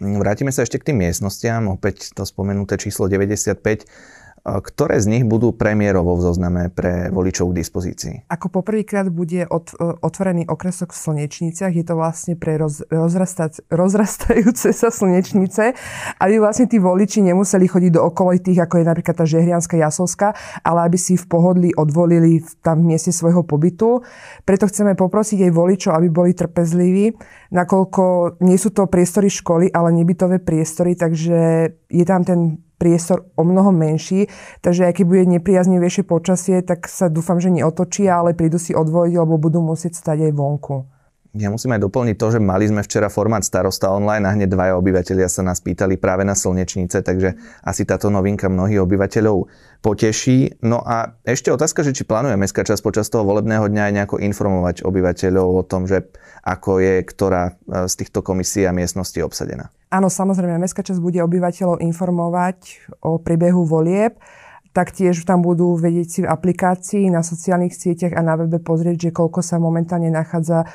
Vrátime 0.00 0.48
sa 0.48 0.64
ešte 0.64 0.80
k 0.80 0.92
tým 0.92 1.04
miestnostiam, 1.04 1.68
opäť 1.68 2.16
to 2.16 2.24
spomenuté 2.24 2.80
číslo 2.80 3.04
95. 3.04 3.84
Ktoré 4.40 4.96
z 5.04 5.06
nich 5.12 5.24
budú 5.28 5.52
premiérovo 5.52 6.16
v 6.16 6.24
zozname 6.24 6.62
pre 6.72 7.12
voličov 7.12 7.52
k 7.52 7.60
dispozícii? 7.60 8.14
Ako 8.32 8.48
poprvýkrát 8.48 9.12
bude 9.12 9.44
od, 9.44 9.68
otvorený 10.00 10.48
okresok 10.48 10.96
v 10.96 10.98
Slnečniciach, 10.98 11.76
je 11.76 11.84
to 11.84 11.92
vlastne 11.92 12.40
pre 12.40 12.56
roz, 12.56 12.80
rozrastať, 12.88 13.68
rozrastajúce 13.68 14.72
sa 14.72 14.88
slnečnice, 14.88 15.76
aby 16.16 16.34
vlastne 16.40 16.64
tí 16.72 16.80
voliči 16.80 17.20
nemuseli 17.20 17.68
chodiť 17.68 18.00
do 18.00 18.08
okolitých, 18.08 18.64
ako 18.64 18.80
je 18.80 18.88
napríklad 18.88 19.16
tá 19.20 19.28
Žehrianská 19.28 19.76
Jasovská, 19.76 20.32
ale 20.64 20.88
aby 20.88 20.96
si 20.96 21.20
v 21.20 21.28
pohodli 21.28 21.70
odvolili 21.76 22.40
tam 22.64 22.80
v 22.80 22.96
mieste 22.96 23.12
svojho 23.12 23.44
pobytu. 23.44 24.00
Preto 24.48 24.64
chceme 24.64 24.96
poprosiť 24.96 25.46
aj 25.48 25.52
voličov, 25.52 25.92
aby 25.92 26.08
boli 26.08 26.32
trpezliví, 26.32 27.12
nakoľko 27.52 28.36
nie 28.40 28.56
sú 28.56 28.72
to 28.72 28.88
priestory 28.88 29.28
školy, 29.28 29.68
ale 29.68 29.92
nebytové 29.92 30.40
priestory, 30.40 30.96
takže 30.96 31.68
je 31.92 32.04
tam 32.08 32.24
ten 32.24 32.69
priestor 32.80 33.28
o 33.36 33.44
mnoho 33.44 33.68
menší, 33.76 34.32
takže 34.64 34.88
aj 34.88 34.96
keď 34.96 35.04
bude 35.04 35.24
nepriaznivejšie 35.36 36.08
počasie, 36.08 36.64
tak 36.64 36.88
sa 36.88 37.12
dúfam, 37.12 37.36
že 37.36 37.52
neotočia, 37.52 38.16
ale 38.16 38.32
prídu 38.32 38.56
si 38.56 38.72
odvoliť, 38.72 39.20
lebo 39.20 39.36
budú 39.36 39.60
musieť 39.60 40.00
stať 40.00 40.32
aj 40.32 40.32
vonku. 40.32 40.88
Ja 41.30 41.46
musím 41.46 41.78
aj 41.78 41.86
doplniť 41.86 42.16
to, 42.18 42.26
že 42.34 42.40
mali 42.42 42.66
sme 42.66 42.82
včera 42.82 43.06
formát 43.06 43.46
starosta 43.46 43.86
online 43.94 44.26
a 44.26 44.34
hneď 44.34 44.50
dvaja 44.50 44.74
obyvateľia 44.74 45.30
sa 45.30 45.46
nás 45.46 45.62
pýtali 45.62 45.94
práve 45.94 46.26
na 46.26 46.34
slnečnice, 46.34 47.06
takže 47.06 47.38
asi 47.62 47.86
táto 47.86 48.10
novinka 48.10 48.50
mnohých 48.50 48.82
obyvateľov 48.82 49.46
poteší. 49.78 50.58
No 50.66 50.82
a 50.82 51.14
ešte 51.22 51.54
otázka, 51.54 51.86
že 51.86 51.94
či 51.94 52.02
plánuje 52.02 52.34
mestská 52.34 52.66
časť 52.66 52.82
počas 52.82 53.06
toho 53.06 53.22
volebného 53.22 53.62
dňa 53.62 53.82
aj 53.86 53.92
nejako 53.94 54.16
informovať 54.18 54.82
obyvateľov 54.82 55.48
o 55.54 55.62
tom, 55.62 55.86
že 55.86 56.10
ako 56.42 56.82
je 56.82 56.94
ktorá 57.06 57.54
e, 57.54 57.86
z 57.86 57.94
týchto 57.94 58.26
komisí 58.26 58.66
a 58.66 58.74
miestností 58.74 59.22
obsadená. 59.22 59.70
Áno, 59.94 60.10
samozrejme, 60.10 60.58
mestská 60.58 60.82
časť 60.82 60.98
bude 60.98 61.22
obyvateľov 61.22 61.78
informovať 61.78 62.90
o 63.06 63.22
priebehu 63.22 63.62
volieb. 63.62 64.18
Taktiež 64.70 65.22
tam 65.26 65.42
budú 65.42 65.74
vedieť 65.74 66.08
si 66.10 66.20
v 66.22 66.30
aplikácii, 66.30 67.10
na 67.10 67.26
sociálnych 67.26 67.74
sieťach 67.74 68.14
a 68.14 68.22
na 68.22 68.38
webe 68.38 68.62
pozrieť, 68.62 69.10
že 69.10 69.10
koľko 69.10 69.42
sa 69.42 69.58
momentálne 69.58 70.14
nachádza 70.14 70.66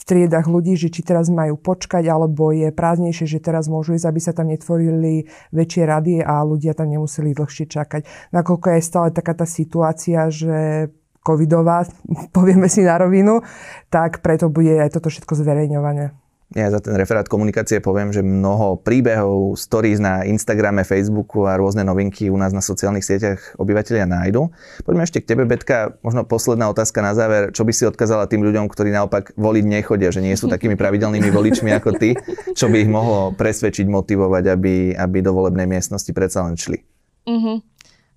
v 0.00 0.02
triedach 0.08 0.48
ľudí, 0.48 0.80
že 0.80 0.88
či 0.88 1.04
teraz 1.04 1.28
majú 1.28 1.60
počkať, 1.60 2.08
alebo 2.08 2.56
je 2.56 2.72
prázdnejšie, 2.72 3.28
že 3.28 3.44
teraz 3.44 3.68
môžu 3.68 3.92
ísť, 3.92 4.08
aby 4.08 4.20
sa 4.20 4.32
tam 4.32 4.48
netvorili 4.48 5.28
väčšie 5.52 5.82
rady 5.84 6.14
a 6.24 6.40
ľudia 6.40 6.72
tam 6.72 6.88
nemuseli 6.88 7.36
dlhšie 7.36 7.68
čakať. 7.68 8.32
Nakoľko 8.32 8.66
je 8.72 8.80
stále 8.80 9.08
taká 9.12 9.36
tá 9.36 9.44
situácia, 9.44 10.32
že 10.32 10.88
covidová, 11.20 11.84
povieme 12.36 12.72
si 12.72 12.80
na 12.80 12.96
rovinu, 12.96 13.44
tak 13.92 14.24
preto 14.24 14.48
bude 14.48 14.72
aj 14.72 14.96
toto 14.96 15.12
všetko 15.12 15.36
zverejňované. 15.36 16.19
Ja 16.50 16.66
za 16.66 16.82
ten 16.82 16.98
referát 16.98 17.30
komunikácie 17.30 17.78
poviem, 17.78 18.10
že 18.10 18.26
mnoho 18.26 18.82
príbehov, 18.82 19.54
stories 19.54 20.02
na 20.02 20.26
Instagrame, 20.26 20.82
Facebooku 20.82 21.46
a 21.46 21.54
rôzne 21.54 21.86
novinky 21.86 22.26
u 22.26 22.34
nás 22.34 22.50
na 22.50 22.58
sociálnych 22.58 23.06
sieťach 23.06 23.54
obyvateľia 23.54 24.02
nájdu. 24.10 24.50
Poďme 24.82 25.06
ešte 25.06 25.22
k 25.22 25.30
tebe, 25.30 25.46
Betka. 25.46 25.94
Možno 26.02 26.26
posledná 26.26 26.66
otázka 26.66 27.06
na 27.06 27.14
záver. 27.14 27.54
Čo 27.54 27.62
by 27.62 27.70
si 27.70 27.86
odkázala 27.86 28.26
tým 28.26 28.42
ľuďom, 28.42 28.66
ktorí 28.66 28.90
naopak 28.90 29.30
voliť 29.38 29.62
nechodia, 29.62 30.10
že 30.10 30.26
nie 30.26 30.34
sú 30.34 30.50
takými 30.50 30.74
pravidelnými 30.74 31.30
voličmi 31.30 31.70
ako 31.70 31.94
ty? 31.94 32.18
Čo 32.58 32.66
by 32.66 32.82
ich 32.82 32.90
mohlo 32.90 33.30
presvedčiť, 33.30 33.86
motivovať, 33.86 34.50
aby, 34.50 34.98
aby 34.98 35.18
do 35.22 35.30
volebnej 35.30 35.70
miestnosti 35.70 36.10
predsa 36.10 36.42
len 36.42 36.58
šli? 36.58 36.82
Mm-hmm. 37.30 37.56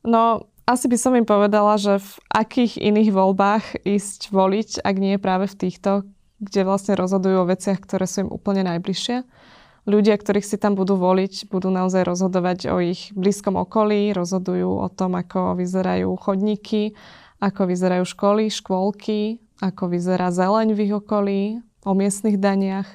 No, 0.10 0.50
asi 0.66 0.88
by 0.88 0.98
som 0.98 1.14
im 1.14 1.28
povedala, 1.28 1.76
že 1.78 2.00
v 2.00 2.12
akých 2.34 2.80
iných 2.80 3.12
voľbách 3.12 3.84
ísť 3.84 4.32
voliť, 4.32 4.82
ak 4.82 4.96
nie 4.96 5.22
práve 5.22 5.46
v 5.52 5.70
týchto, 5.70 6.08
kde 6.44 6.68
vlastne 6.68 7.00
rozhodujú 7.00 7.44
o 7.44 7.50
veciach, 7.50 7.80
ktoré 7.80 8.04
sú 8.04 8.28
im 8.28 8.30
úplne 8.30 8.68
najbližšie. 8.68 9.24
Ľudia, 9.84 10.16
ktorých 10.16 10.48
si 10.48 10.56
tam 10.56 10.80
budú 10.80 10.96
voliť, 10.96 11.52
budú 11.52 11.68
naozaj 11.68 12.08
rozhodovať 12.08 12.72
o 12.72 12.80
ich 12.80 13.12
blízkom 13.16 13.60
okolí, 13.60 14.16
rozhodujú 14.16 14.80
o 14.80 14.88
tom, 14.88 15.20
ako 15.20 15.60
vyzerajú 15.60 16.08
chodníky, 16.16 16.96
ako 17.44 17.68
vyzerajú 17.68 18.08
školy, 18.08 18.48
škôlky, 18.48 19.44
ako 19.60 19.92
vyzerá 19.92 20.32
zeleň 20.32 20.72
v 20.72 20.80
ich 20.88 20.94
okolí, 20.96 21.42
o 21.84 21.92
miestnych 21.92 22.40
daniach, 22.40 22.88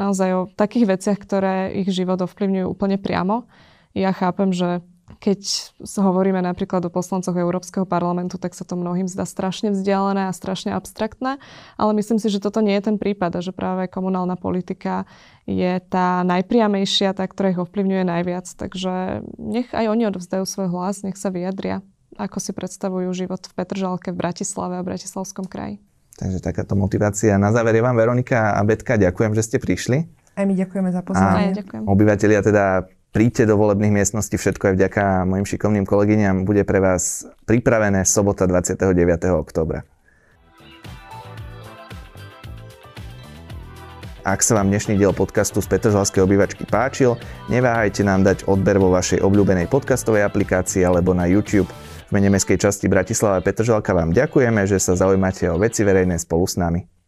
naozaj 0.00 0.28
o 0.32 0.48
takých 0.48 0.96
veciach, 0.96 1.18
ktoré 1.20 1.76
ich 1.76 1.92
život 1.92 2.24
ovplyvňujú 2.24 2.66
úplne 2.72 2.96
priamo. 2.96 3.44
Ja 3.92 4.16
chápem, 4.16 4.56
že 4.56 4.80
keď 5.20 5.40
hovoríme 5.84 6.40
napríklad 6.40 6.80
o 6.88 6.90
poslancoch 6.90 7.36
Európskeho 7.36 7.84
parlamentu, 7.84 8.40
tak 8.40 8.56
sa 8.56 8.64
to 8.64 8.72
mnohým 8.72 9.04
zdá 9.04 9.28
strašne 9.28 9.68
vzdialené 9.68 10.26
a 10.26 10.32
strašne 10.32 10.72
abstraktné, 10.72 11.36
ale 11.76 11.90
myslím 12.00 12.16
si, 12.16 12.32
že 12.32 12.40
toto 12.40 12.64
nie 12.64 12.72
je 12.80 12.88
ten 12.88 12.96
prípad 12.96 13.36
a 13.36 13.44
že 13.44 13.52
práve 13.52 13.84
komunálna 13.92 14.40
politika 14.40 15.04
je 15.44 15.76
tá 15.92 16.24
najpriamejšia, 16.24 17.12
tá, 17.12 17.28
ktorá 17.28 17.52
ich 17.52 17.60
ovplyvňuje 17.60 18.04
najviac. 18.08 18.48
Takže 18.48 19.20
nech 19.36 19.68
aj 19.76 19.92
oni 19.92 20.08
odvzdajú 20.08 20.44
svoj 20.48 20.72
hlas, 20.72 21.04
nech 21.04 21.20
sa 21.20 21.28
vyjadria, 21.28 21.84
ako 22.16 22.40
si 22.40 22.56
predstavujú 22.56 23.12
život 23.12 23.44
v 23.44 23.52
Petržalke, 23.52 24.16
v 24.16 24.20
Bratislave 24.24 24.80
a 24.80 24.86
Bratislavskom 24.86 25.44
kraji. 25.44 25.84
Takže 26.16 26.40
takáto 26.40 26.72
motivácia. 26.80 27.36
Na 27.36 27.52
záver 27.52 27.76
je 27.76 27.84
vám 27.84 27.96
Veronika 27.96 28.56
a 28.56 28.60
Betka, 28.64 28.96
ďakujem, 28.96 29.36
že 29.36 29.42
ste 29.44 29.56
prišli. 29.60 29.98
Aj 30.36 30.48
my 30.48 30.56
ďakujeme 30.56 30.88
za 30.92 31.04
pozvanie. 31.04 31.52
A 31.52 31.58
ďakujem. 31.60 31.82
Obyvatelia 31.84 32.40
teda 32.40 32.88
príďte 33.10 33.46
do 33.46 33.58
volebných 33.58 33.94
miestností, 34.02 34.38
všetko 34.38 34.70
je 34.70 34.76
vďaka 34.78 35.26
mojim 35.26 35.46
šikovným 35.46 35.86
kolegyňam, 35.86 36.46
bude 36.46 36.62
pre 36.62 36.78
vás 36.78 37.26
pripravené 37.46 38.06
sobota 38.06 38.46
29. 38.46 38.86
oktobra. 39.34 39.82
Ak 44.20 44.44
sa 44.44 44.60
vám 44.60 44.68
dnešný 44.68 45.00
diel 45.00 45.16
podcastu 45.16 45.64
z 45.64 45.66
Petržalskej 45.72 46.20
obývačky 46.20 46.68
páčil, 46.68 47.16
neváhajte 47.48 48.04
nám 48.04 48.20
dať 48.20 48.44
odber 48.52 48.76
vo 48.76 48.92
vašej 48.92 49.24
obľúbenej 49.24 49.72
podcastovej 49.72 50.28
aplikácii 50.28 50.84
alebo 50.84 51.16
na 51.16 51.24
YouTube. 51.24 51.72
V 52.06 52.10
mene 52.12 52.28
mestskej 52.28 52.60
časti 52.60 52.84
Bratislava 52.84 53.40
Petržalka 53.40 53.96
vám 53.96 54.12
ďakujeme, 54.12 54.68
že 54.68 54.76
sa 54.76 54.92
zaujímate 54.92 55.48
o 55.48 55.56
veci 55.56 55.88
verejné 55.88 56.20
spolu 56.20 56.44
s 56.44 56.60
nami. 56.60 56.99